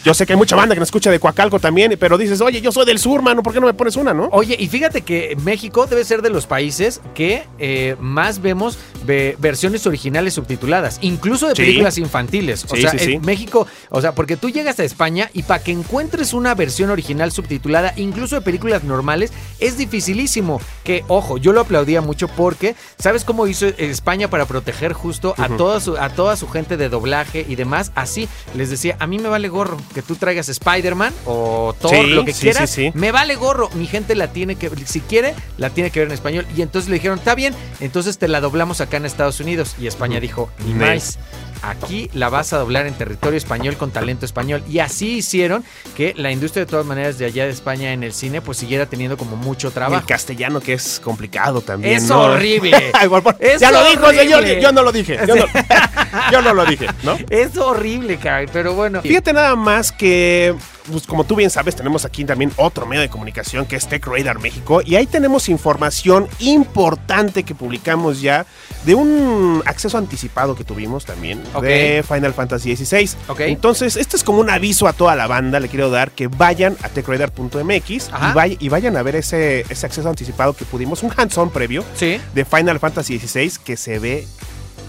yo 0.06 0.14
sé 0.14 0.24
que 0.24 0.34
hay 0.34 0.36
mucha 0.38 0.54
banda 0.54 0.72
que 0.76 0.78
nos 0.78 0.86
escucha 0.86 1.10
de 1.10 1.18
Coacalco 1.18 1.58
también, 1.58 1.96
pero 1.98 2.16
dices, 2.16 2.40
oye, 2.40 2.60
yo 2.60 2.70
soy 2.70 2.86
del 2.86 3.00
sur, 3.00 3.22
mano, 3.22 3.42
¿por 3.42 3.52
qué 3.52 3.58
no 3.60 3.66
me 3.66 3.74
pones 3.74 3.96
una, 3.96 4.14
no? 4.14 4.28
Oye, 4.30 4.56
y 4.56 4.68
fíjate 4.68 5.02
que 5.02 5.36
México 5.42 5.86
debe 5.88 6.04
ser 6.04 6.22
de 6.22 6.30
los 6.30 6.46
países 6.46 7.00
que 7.16 7.42
eh, 7.58 7.96
más 7.98 8.40
vemos 8.40 8.78
ve- 9.04 9.34
versiones 9.40 9.84
originales 9.84 10.34
subtituladas, 10.34 10.98
incluso 11.02 11.48
de 11.48 11.56
Sí. 11.56 11.62
películas 11.62 11.98
infantiles. 11.98 12.64
O 12.70 12.76
Sí, 12.76 12.82
sea, 12.82 12.92
sí, 12.96 13.14
en 13.14 13.22
México, 13.22 13.66
o 13.90 14.00
sea, 14.00 14.12
porque 14.14 14.36
tú 14.36 14.48
llegas 14.48 14.78
a 14.78 14.84
España 14.84 15.28
y 15.34 15.42
para 15.42 15.60
que 15.64 15.72
encuentres 15.72 16.32
una 16.34 16.54
versión 16.54 16.90
original 16.90 17.32
subtitulada, 17.32 17.92
incluso 17.96 18.36
de 18.36 18.42
películas 18.42 18.84
normales, 18.84 19.32
es 19.58 19.76
dificilísimo. 19.76 20.60
Que, 20.84 21.02
ojo, 21.08 21.36
yo 21.36 21.52
lo 21.52 21.62
aplaudía 21.62 22.00
mucho 22.00 22.28
porque, 22.28 22.76
¿sabes 22.96 23.24
cómo 23.24 23.48
hizo 23.48 23.66
España 23.66 24.30
para 24.30 24.46
proteger 24.46 24.92
justo 24.92 25.34
a, 25.36 25.48
toda 25.48 25.80
su, 25.80 25.96
a 25.96 26.10
toda 26.10 26.36
su 26.36 26.48
gente 26.48 26.76
de 26.76 26.88
doblaje 26.88 27.44
y 27.48 27.56
demás? 27.56 27.90
Así 27.96 28.28
les 28.54 28.70
decía, 28.70 28.94
a 29.00 29.08
mí 29.08 29.18
me 29.18 29.28
vale 29.28 29.48
gorro 29.48 29.78
que 29.96 30.02
tú 30.02 30.14
traigas 30.16 30.50
Spider-Man 30.50 31.14
o 31.24 31.74
Thor, 31.80 31.90
Sí, 31.90 32.02
lo 32.10 32.22
que 32.26 32.34
sí, 32.34 32.42
quieras. 32.42 32.68
sí, 32.68 32.84
sí. 32.86 32.92
Me 32.94 33.12
vale 33.12 33.34
gorro. 33.34 33.70
Mi 33.70 33.86
gente 33.86 34.14
la 34.14 34.30
tiene 34.30 34.56
que, 34.56 34.70
si 34.84 35.00
quiere, 35.00 35.34
la 35.56 35.70
tiene 35.70 35.90
que 35.90 36.00
ver 36.00 36.08
en 36.08 36.12
español. 36.12 36.46
Y 36.54 36.60
entonces 36.60 36.90
le 36.90 36.96
dijeron, 36.96 37.18
está 37.18 37.34
bien, 37.34 37.54
entonces 37.80 38.18
te 38.18 38.28
la 38.28 38.42
doblamos 38.42 38.82
acá 38.82 38.98
en 38.98 39.06
Estados 39.06 39.40
Unidos. 39.40 39.74
Y 39.80 39.86
España 39.86 40.20
dijo, 40.20 40.50
ni 40.66 40.74
más. 40.74 41.18
Aquí 41.62 42.10
la 42.12 42.28
vas 42.28 42.52
a 42.52 42.58
doblar 42.58 42.86
en 42.86 42.94
territorio 42.94 43.36
español 43.36 43.76
con 43.76 43.90
talento 43.90 44.24
español. 44.24 44.62
Y 44.68 44.78
así 44.78 45.18
hicieron 45.18 45.64
que 45.96 46.14
la 46.16 46.30
industria 46.30 46.64
de 46.64 46.70
todas 46.70 46.86
maneras 46.86 47.18
de 47.18 47.26
allá 47.26 47.44
de 47.44 47.50
España 47.50 47.92
en 47.92 48.02
el 48.02 48.12
cine 48.12 48.40
pues 48.40 48.58
siguiera 48.58 48.86
teniendo 48.86 49.16
como 49.16 49.36
mucho 49.36 49.66
Y 49.66 49.68
el 49.68 49.74
trabajo. 49.74 50.06
castellano 50.06 50.60
que 50.60 50.74
es 50.74 51.00
complicado 51.02 51.60
también. 51.60 51.96
Es 51.96 52.04
¿no? 52.04 52.20
horrible. 52.22 52.92
Es 53.38 53.60
ya 53.60 53.70
lo 53.70 53.84
dijo, 53.84 54.10
señor. 54.12 54.44
Yo 54.60 54.72
no 54.72 54.82
lo 54.82 54.92
dije. 54.92 55.18
Yo 55.26 55.36
no, 55.36 55.44
yo 56.32 56.42
no 56.42 56.54
lo 56.54 56.64
dije, 56.64 56.86
¿no? 57.02 57.16
Es 57.30 57.56
horrible, 57.56 58.16
caray, 58.18 58.46
pero 58.52 58.74
bueno. 58.74 59.02
Fíjate 59.02 59.32
nada 59.32 59.56
más 59.56 59.92
que, 59.92 60.54
pues 60.90 61.06
como 61.06 61.24
tú 61.24 61.36
bien 61.36 61.50
sabes, 61.50 61.74
tenemos 61.76 62.04
aquí 62.04 62.24
también 62.24 62.52
otro 62.56 62.86
medio 62.86 63.02
de 63.02 63.08
comunicación 63.08 63.66
que 63.66 63.76
es 63.76 63.86
Tech 63.88 64.06
Radar 64.06 64.38
México 64.38 64.82
y 64.84 64.96
ahí 64.96 65.06
tenemos 65.06 65.48
información 65.48 66.28
importante 66.38 67.42
que 67.42 67.54
publicamos 67.54 68.20
ya 68.20 68.46
de 68.84 68.94
un 68.94 69.62
acceso 69.66 69.98
anticipado 69.98 70.54
que 70.54 70.64
tuvimos 70.64 71.04
también 71.04 71.42
de 71.60 72.04
Final 72.06 72.32
Fantasy 72.34 72.76
XVI. 72.76 73.10
Ok. 73.28 73.40
Entonces, 73.40 73.96
este 73.96 74.16
es 74.16 74.22
como 74.24 74.38
un 74.40 74.50
aviso 74.50 74.86
a 74.86 74.92
toda 74.92 75.16
la 75.16 75.26
banda, 75.26 75.58
le 75.60 75.68
quiero 75.68 75.90
dar 75.90 76.10
que 76.12 76.28
vayan 76.28 76.76
a 76.82 76.88
techradar.mx 76.88 77.90
y, 77.90 78.10
vay- 78.34 78.56
y 78.60 78.68
vayan 78.68 78.96
a 78.96 79.02
ver 79.02 79.16
ese, 79.16 79.64
ese 79.68 79.86
acceso 79.86 80.08
anticipado 80.08 80.52
que 80.54 80.64
pudimos, 80.64 81.02
un 81.02 81.12
hands-on 81.16 81.50
previo 81.50 81.84
Sí. 81.94 82.20
de 82.34 82.44
Final 82.44 82.78
Fantasy 82.78 83.18
XVI 83.18 83.52
que 83.64 83.76
se 83.76 83.98
ve, 83.98 84.26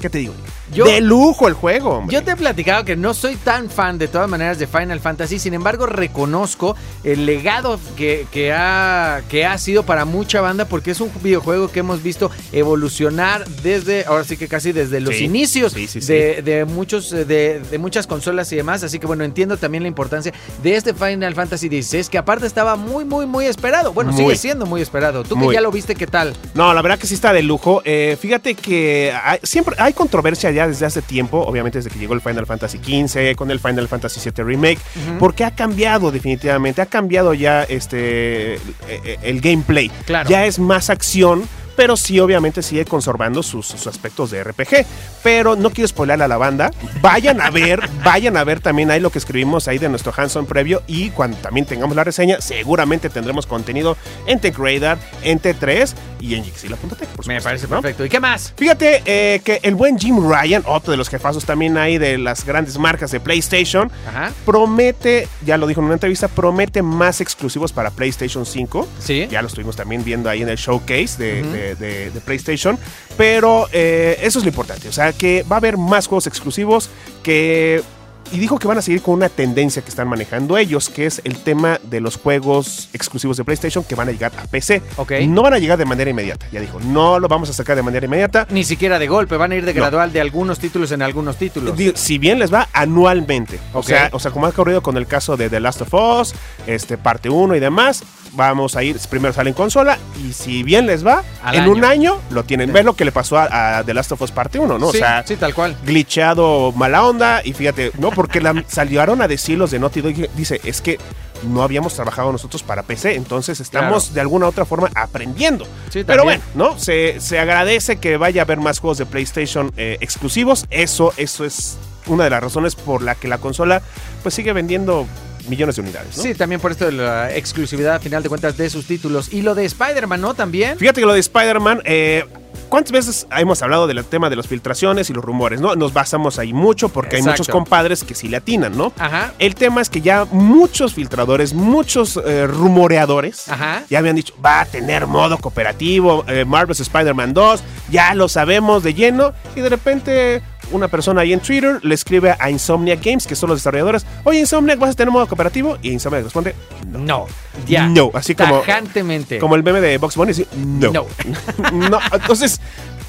¿qué 0.02 0.10
te 0.10 0.20
digo? 0.20 0.34
Yo- 0.74 0.84
de 0.86 1.00
lujo 1.00 1.48
el 1.48 1.54
juego, 1.54 1.92
hombre. 2.00 2.14
Yo 2.14 2.24
te 2.24 2.32
he 2.32 2.36
platicado 2.36 2.84
que 2.84 2.96
no 2.98 3.14
soy 3.14 3.36
tan 3.38 3.70
fan 3.70 3.98
de 3.98 4.10
todas 4.10 4.28
maneras 4.30 4.60
de 4.60 4.68
Final 4.68 5.00
Fantasy, 5.00 5.40
sin 5.40 5.54
embargo 5.54 5.86
reconozco 5.86 6.76
el 7.06 7.26
legado 7.26 7.80
que, 7.96 8.28
que 8.32 8.52
ha, 8.52 9.22
que 9.30 9.46
ha 9.46 9.58
sido 9.58 9.84
para 9.84 10.04
mucha 10.04 10.42
banda 10.42 10.66
porque 10.66 10.92
es 10.92 11.00
un 11.00 11.10
videojuego 11.24 11.70
que 11.72 11.80
hemos 11.80 12.04
visto 12.04 12.30
evolucionar 12.52 13.48
desde, 13.64 14.06
ahora 14.06 14.24
sí 14.26 14.36
que 14.38 14.48
casi 14.48 14.72
desde 14.74 15.00
los 15.00 15.16
Sí, 15.16 15.24
inicios 15.24 15.72
sí, 15.74 15.88
sí, 15.88 16.02
sí. 16.02 16.08
De, 16.14 16.42
de 16.42 16.66
muchos, 16.66 17.10
de, 17.12 17.62
de 17.62 17.78
muchas 17.78 18.06
consolas 18.06 18.52
y 18.52 18.58
demás, 18.58 18.84
así 18.84 19.00
que 19.00 19.08
bueno, 19.08 19.24
entiendo 19.24 19.56
también 19.58 19.84
la 19.84 19.88
importancia 19.90 20.34
de 20.62 20.76
este 20.76 20.94
Final 20.94 21.34
Fantasy 21.34 21.70
XVI 21.82 22.10
que 22.10 22.18
aparte 22.18 22.46
estaba 22.46 22.76
muy, 22.76 23.06
muy, 23.06 23.26
muy 23.26 23.46
esperado. 23.46 23.94
Bueno, 23.94 24.12
Muy. 24.12 24.22
sigue 24.22 24.36
siendo 24.36 24.66
muy 24.66 24.82
esperado. 24.82 25.24
Tú 25.24 25.40
que 25.40 25.54
ya 25.54 25.62
lo 25.62 25.72
viste, 25.72 25.96
¿qué 25.96 26.08
tal? 26.08 26.34
No, 26.54 26.74
la 26.74 26.82
verdad 26.82 27.00
que 27.00 27.08
sí 27.08 27.14
está 27.14 27.32
de 27.34 27.42
lujo. 27.42 27.82
Eh, 27.86 28.18
fíjate 28.20 28.54
que 28.56 29.14
hay- 29.24 29.40
siempre 29.44 29.76
hay 29.80 29.87
controversia 29.94 30.52
ya 30.52 30.68
desde 30.68 30.86
hace 30.86 31.02
tiempo, 31.02 31.40
obviamente 31.40 31.80
desde 31.80 31.90
que 31.90 32.00
llegó 32.00 32.14
el 32.14 32.22
Final 32.22 32.46
Fantasy 32.46 32.78
XV, 32.78 33.36
con 33.36 33.52
el 33.52 33.60
Final 33.60 33.88
Fantasy 33.88 34.20
VII 34.30 34.44
Remake, 34.44 34.80
porque 35.20 35.44
ha 35.44 35.52
cambiado 35.52 36.12
definitivamente, 36.12 36.82
ha 36.82 36.86
cambiado 36.86 37.34
ya 37.34 37.64
este 37.64 38.56
eh, 38.56 38.60
eh, 38.88 39.18
el 39.22 39.42
gameplay. 39.42 39.90
Claro. 40.06 40.30
Ya 40.30 40.46
es 40.46 40.60
más 40.60 40.90
acción. 40.90 41.44
Pero 41.78 41.96
sí, 41.96 42.20
obviamente 42.20 42.62
sigue 42.62 42.84
conservando 42.84 43.42
sus, 43.44 43.66
sus 43.68 43.88
aspectos 43.88 44.32
de 44.32 44.44
RPG. 44.44 44.86
Pero 45.24 45.56
no 45.56 45.70
quiero 45.70 45.88
spoiler 45.88 46.22
a 46.22 46.28
la 46.28 46.36
banda. 46.38 46.72
Vayan 47.02 47.40
a 47.40 47.50
ver, 47.50 47.88
vayan 48.04 48.36
a 48.36 48.44
ver 48.44 48.60
también 48.60 48.92
ahí 48.92 49.00
lo 49.00 49.12
que 49.12 49.20
escribimos 49.20 49.68
ahí 49.70 49.78
de 49.78 49.88
nuestro 49.88 50.12
hands-on 50.18 50.46
previo. 50.46 50.84
Y 50.88 51.12
cuando 51.12 51.38
también 51.38 51.66
tengamos 51.66 51.96
la 51.96 52.04
reseña, 52.04 52.42
seguramente 52.42 53.10
tendremos 53.10 53.46
contenido 53.48 53.96
en 54.26 54.40
Tech 54.42 54.58
Radar, 54.58 54.98
en 55.22 55.40
T3 55.40 55.94
y 56.20 56.34
en 56.34 56.44
Gixila.tech, 56.44 57.08
por 57.10 57.28
Me 57.28 57.40
parece 57.42 57.66
¿no? 57.68 57.80
perfecto. 57.80 58.04
¿Y 58.04 58.10
qué 58.10 58.20
más? 58.20 58.54
Fíjate 58.58 59.04
eh, 59.06 59.40
que 59.44 59.60
el 59.62 59.76
buen 59.76 60.00
Jim 60.00 60.18
Ryan, 60.28 60.64
otro 60.66 60.90
de 60.90 60.98
los 60.98 61.10
jefazos 61.10 61.46
también 61.46 61.78
ahí 61.78 62.00
de 62.00 62.18
las 62.18 62.44
grandes 62.44 62.80
marcas 62.80 63.12
de 63.12 63.20
PlayStation, 63.20 63.92
Ajá. 64.10 64.32
promete, 64.46 65.28
ya 65.46 65.58
lo 65.58 65.68
dijo 65.68 65.80
en 65.82 65.86
una 65.86 65.94
entrevista, 65.94 66.28
promete 66.28 66.82
más 66.82 67.22
exclusivos 67.22 67.72
para 67.72 67.92
PlayStation 67.92 68.46
5. 68.46 68.88
Sí. 69.00 69.28
Ya 69.30 69.42
lo 69.44 69.48
estuvimos 69.48 69.76
también 69.76 70.04
viendo 70.04 70.28
ahí 70.30 70.42
en 70.42 70.50
el 70.50 70.58
showcase 70.58 71.18
de, 71.20 71.44
de- 71.44 71.67
de- 71.76 72.10
de 72.12 72.22
PlayStation. 72.22 72.78
Pero 73.18 73.68
eh, 73.72 74.18
eso 74.22 74.40
es 74.40 74.46
lo 74.46 74.50
importante. 74.50 74.88
O 74.90 74.92
sea, 74.94 75.14
que 75.14 75.44
va 75.44 75.56
a 75.56 75.60
haber 75.60 75.78
más 75.78 76.08
juegos 76.08 76.28
exclusivos 76.28 76.90
que... 77.24 77.84
Y 78.30 78.40
dijo 78.40 78.60
que 78.60 78.68
van 78.68 78.78
a 78.78 78.82
seguir 78.82 79.02
con 79.02 79.14
una 79.14 79.30
tendencia 79.30 79.82
que 79.82 79.88
están 79.88 80.10
manejando 80.10 80.58
ellos, 80.58 80.90
que 80.90 81.06
es 81.06 81.22
el 81.24 81.38
tema 81.38 81.80
de 81.84 82.02
los 82.02 82.18
juegos 82.18 82.90
exclusivos 82.92 83.38
de 83.38 83.46
PlayStation 83.46 83.86
que 83.86 83.96
van 83.96 84.10
a 84.10 84.12
llegar 84.12 84.34
a 84.38 84.44
PC. 84.48 84.82
Ok. 84.98 85.14
No 85.30 85.44
van 85.44 85.54
a 85.54 85.60
llegar 85.60 85.78
de 85.78 85.86
manera 85.86 86.10
inmediata. 86.10 86.46
Ya 86.52 86.60
dijo, 86.60 86.78
no 86.82 87.20
lo 87.22 87.30
vamos 87.30 87.50
a 87.50 87.54
sacar 87.54 87.78
de 87.78 87.84
manera 87.84 88.06
inmediata. 88.06 88.46
Ni 88.50 88.66
siquiera 88.66 89.00
de 89.00 89.08
golpe, 89.08 89.38
van 89.38 89.54
a 89.54 89.56
ir 89.56 89.64
de 89.64 89.74
No. 89.74 89.80
gradual 89.80 90.12
de 90.12 90.20
algunos 90.20 90.60
títulos 90.60 90.92
en 90.92 91.04
algunos 91.04 91.38
títulos. 91.38 91.74
Si 91.96 92.18
bien 92.18 92.38
les 92.38 92.54
va 92.54 92.68
anualmente. 92.74 93.62
O, 93.72 93.82
sea, 93.82 94.10
o 94.12 94.20
sea, 94.20 94.32
como 94.32 94.46
ha 94.46 94.50
ocurrido 94.50 94.84
con 94.84 94.98
el 94.98 95.08
caso 95.08 95.38
de 95.38 95.50
The 95.50 95.62
Last 95.62 95.84
of 95.84 95.94
Us, 95.94 96.34
este, 96.66 96.98
parte 96.98 97.30
1 97.30 97.56
y 97.56 97.62
demás, 97.62 98.04
vamos 98.38 98.76
a 98.78 98.84
ir, 98.84 98.98
primero 99.10 99.34
sale 99.34 99.50
en 99.50 99.54
consola 99.56 99.98
y 100.26 100.32
si 100.32 100.64
bien 100.64 100.86
les 100.88 101.06
va, 101.06 101.24
Al 101.44 101.56
en 101.56 101.62
año. 101.64 101.72
un 101.74 101.84
año 101.84 102.18
lo 102.30 102.44
tienen. 102.46 102.70
Sí. 102.70 102.74
Ves 102.74 102.86
lo 102.86 102.96
que 102.96 103.04
le 103.04 103.12
pasó 103.12 103.38
a, 103.38 103.80
a 103.80 103.84
The 103.84 103.94
Last 103.94 104.14
of 104.14 104.22
Us 104.22 104.32
parte 104.32 104.60
1, 104.60 104.78
¿no? 104.80 104.92
sí, 104.92 104.98
o 104.98 105.00
sea, 105.00 105.24
sí, 105.28 105.36
tal 105.36 105.54
cual. 105.54 105.76
glitchado 105.84 106.72
mala 106.72 107.04
onda 107.04 107.42
y 107.44 107.52
fíjate, 107.54 107.92
no, 107.98 108.12
porque 108.12 108.40
la, 108.40 108.64
salieron 108.68 109.22
a 109.22 109.28
decir 109.28 109.58
los 109.58 109.72
de 109.72 109.80
Naughty 109.80 110.02
Dog, 110.02 110.14
dice, 110.36 110.62
es 110.64 110.80
que 110.82 110.98
no 111.44 111.62
habíamos 111.64 111.94
trabajado 111.94 112.32
nosotros 112.32 112.64
para 112.64 112.84
PC, 112.84 113.16
entonces 113.16 113.60
estamos 113.60 114.06
Claro. 114.06 114.14
de 114.16 114.22
alguna 114.22 114.48
otra 114.48 114.66
forma 114.66 114.90
aprendiendo. 114.96 115.68
Sí, 115.90 116.04
Pero 116.06 116.24
bueno, 116.24 116.42
¿no? 116.56 116.80
Se, 116.80 117.20
se 117.20 117.40
agradece 117.40 117.98
que 117.98 118.18
vaya 118.18 118.42
a 118.42 118.46
haber 118.46 118.60
más 118.60 118.80
juegos 118.80 118.98
de 118.98 119.06
PlayStation 119.06 119.72
eh, 119.78 119.98
exclusivos. 120.02 120.66
Eso, 120.72 121.14
eso 121.18 121.46
es 121.46 121.78
una 122.08 122.24
de 122.24 122.30
las 122.30 122.42
razones 122.42 122.76
por 122.76 123.02
la 123.04 123.16
que 123.16 123.28
la 123.28 123.38
consola 123.38 123.82
pues 124.24 124.34
sigue 124.34 124.54
vendiendo 124.54 125.06
millones 125.48 125.76
de 125.76 125.82
unidades, 125.82 126.18
¿no? 126.18 126.24
Sí, 126.24 126.34
también 126.34 126.62
por 126.62 126.72
esto 126.72 126.86
de 126.86 126.92
la 126.94 127.36
exclusividad, 127.36 127.96
a 127.96 128.00
final 128.00 128.24
de 128.24 128.30
cuentas, 128.30 128.58
de 128.58 128.70
sus 128.70 128.86
títulos. 128.86 129.34
Y 129.34 129.42
lo 129.42 129.56
de 129.56 129.66
Spider-Man, 129.66 130.22
¿no? 130.22 130.34
También. 130.34 130.78
Fíjate 130.78 131.02
que 131.02 131.08
lo 131.08 131.14
de 131.14 131.20
Spider-Man, 131.20 131.82
eh, 131.86 132.26
¿cuántas 132.70 132.92
veces 132.92 133.28
hemos 133.38 133.62
hablado 133.62 133.88
del 133.88 134.04
tema 134.06 134.30
de 134.30 134.36
las 134.36 134.48
filtraciones 134.48 135.10
y 135.10 135.14
los 135.14 135.24
rumores, 135.24 135.62
no? 135.62 135.76
Nos 135.76 135.94
basamos 135.94 136.40
ahí 136.40 136.54
mucho 136.54 136.90
porque 136.90 137.18
hay 137.18 137.22
muchos 137.24 137.48
compadres 137.48 138.04
que 138.04 138.14
sí 138.16 138.28
le 138.28 138.38
atinan, 138.38 138.78
¿no? 138.78 138.94
Ajá. 138.98 139.34
El 139.40 139.56
tema 139.56 139.82
es 139.82 139.90
que 139.90 140.02
ya 140.02 140.26
muchos 140.32 140.94
filtradores, 140.94 141.54
muchos 141.54 142.20
eh, 142.26 142.48
rumoreadores 142.48 143.50
Ajá. 143.50 143.84
ya 143.90 144.00
habían 144.00 144.16
dicho, 144.16 144.34
va 144.44 144.62
a 144.62 144.66
tener 144.66 145.08
modo 145.08 145.38
cooperativo, 145.38 146.24
eh, 146.28 146.46
Marvel's 146.46 146.80
Spider-Man 146.80 147.34
2, 147.34 147.64
ya 147.90 148.14
lo 148.16 148.28
sabemos 148.30 148.84
de 148.84 148.94
lleno, 148.94 149.34
y 149.56 149.62
de 149.62 149.70
repente 149.70 150.42
una 150.70 150.90
persona 150.90 151.22
ahí 151.22 151.32
en 151.32 151.40
Twitter 151.40 151.80
le 151.82 151.96
escribe 151.96 152.36
a 152.38 152.50
Insomniac 152.50 153.02
Games, 153.02 153.26
que 153.26 153.36
son 153.36 153.50
los 153.50 153.60
desarrolladores, 153.60 154.06
oye 154.26 154.40
Insomniac, 154.40 154.78
¿vas 154.80 154.90
a 154.90 154.94
tener 154.96 155.12
modo 155.12 155.26
cooperativo? 155.28 155.78
Y 155.82 155.92
Insomniac 155.92 156.26
responde, 156.26 156.56
no. 156.92 157.00
No. 157.00 157.26
Ya. 157.66 157.88
No, 157.88 158.12
así 158.14 158.36
como- 158.36 158.60
Tajantemente. 158.60 159.40
Como 159.40 159.56
el 159.56 159.64
meme 159.64 159.82
de 159.82 159.98
Box 159.98 160.16
Bunny, 160.16 160.32
así, 160.32 160.46
no. 160.56 160.92
No. 160.92 161.06
No, 161.72 162.00
entonces, 162.38 162.60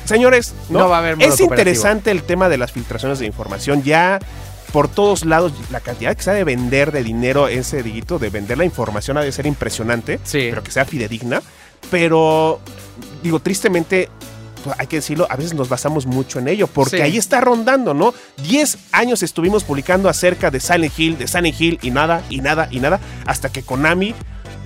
señores, 0.04 0.54
¿no? 0.70 0.80
No 0.80 0.88
va 0.88 0.96
a 0.96 0.98
haber 1.00 1.22
es 1.22 1.40
interesante 1.40 2.10
el 2.10 2.22
tema 2.22 2.48
de 2.48 2.58
las 2.58 2.72
filtraciones 2.72 3.18
de 3.18 3.26
información. 3.26 3.82
Ya 3.82 4.18
por 4.72 4.88
todos 4.88 5.24
lados, 5.24 5.52
la 5.70 5.80
cantidad 5.80 6.14
que 6.16 6.22
se 6.22 6.30
ha 6.30 6.34
de 6.34 6.44
vender 6.44 6.92
de 6.92 7.02
dinero 7.02 7.48
ese 7.48 7.82
digito, 7.82 8.18
de 8.18 8.28
vender 8.30 8.58
la 8.58 8.64
información, 8.64 9.16
ha 9.16 9.22
de 9.22 9.32
ser 9.32 9.46
impresionante, 9.46 10.18
Sí. 10.24 10.48
pero 10.50 10.62
que 10.62 10.70
sea 10.70 10.84
fidedigna. 10.84 11.42
Pero, 11.90 12.60
digo, 13.22 13.40
tristemente, 13.40 14.10
pues, 14.62 14.76
hay 14.78 14.86
que 14.86 14.96
decirlo, 14.96 15.26
a 15.30 15.36
veces 15.36 15.54
nos 15.54 15.68
basamos 15.70 16.04
mucho 16.04 16.38
en 16.38 16.48
ello, 16.48 16.66
porque 16.66 16.96
Sí. 16.96 17.02
ahí 17.02 17.16
está 17.16 17.40
rondando, 17.40 17.94
¿no? 17.94 18.12
10 18.42 18.76
años 18.92 19.22
estuvimos 19.22 19.64
publicando 19.64 20.08
acerca 20.08 20.50
de 20.50 20.60
Silent 20.60 20.98
Hill, 20.98 21.16
de 21.18 21.28
Silent 21.28 21.58
Hill, 21.58 21.78
y 21.80 21.90
nada, 21.90 22.22
y 22.28 22.40
nada, 22.40 22.68
y 22.70 22.80
nada, 22.80 23.00
hasta 23.26 23.48
que 23.50 23.62
Konami 23.62 24.14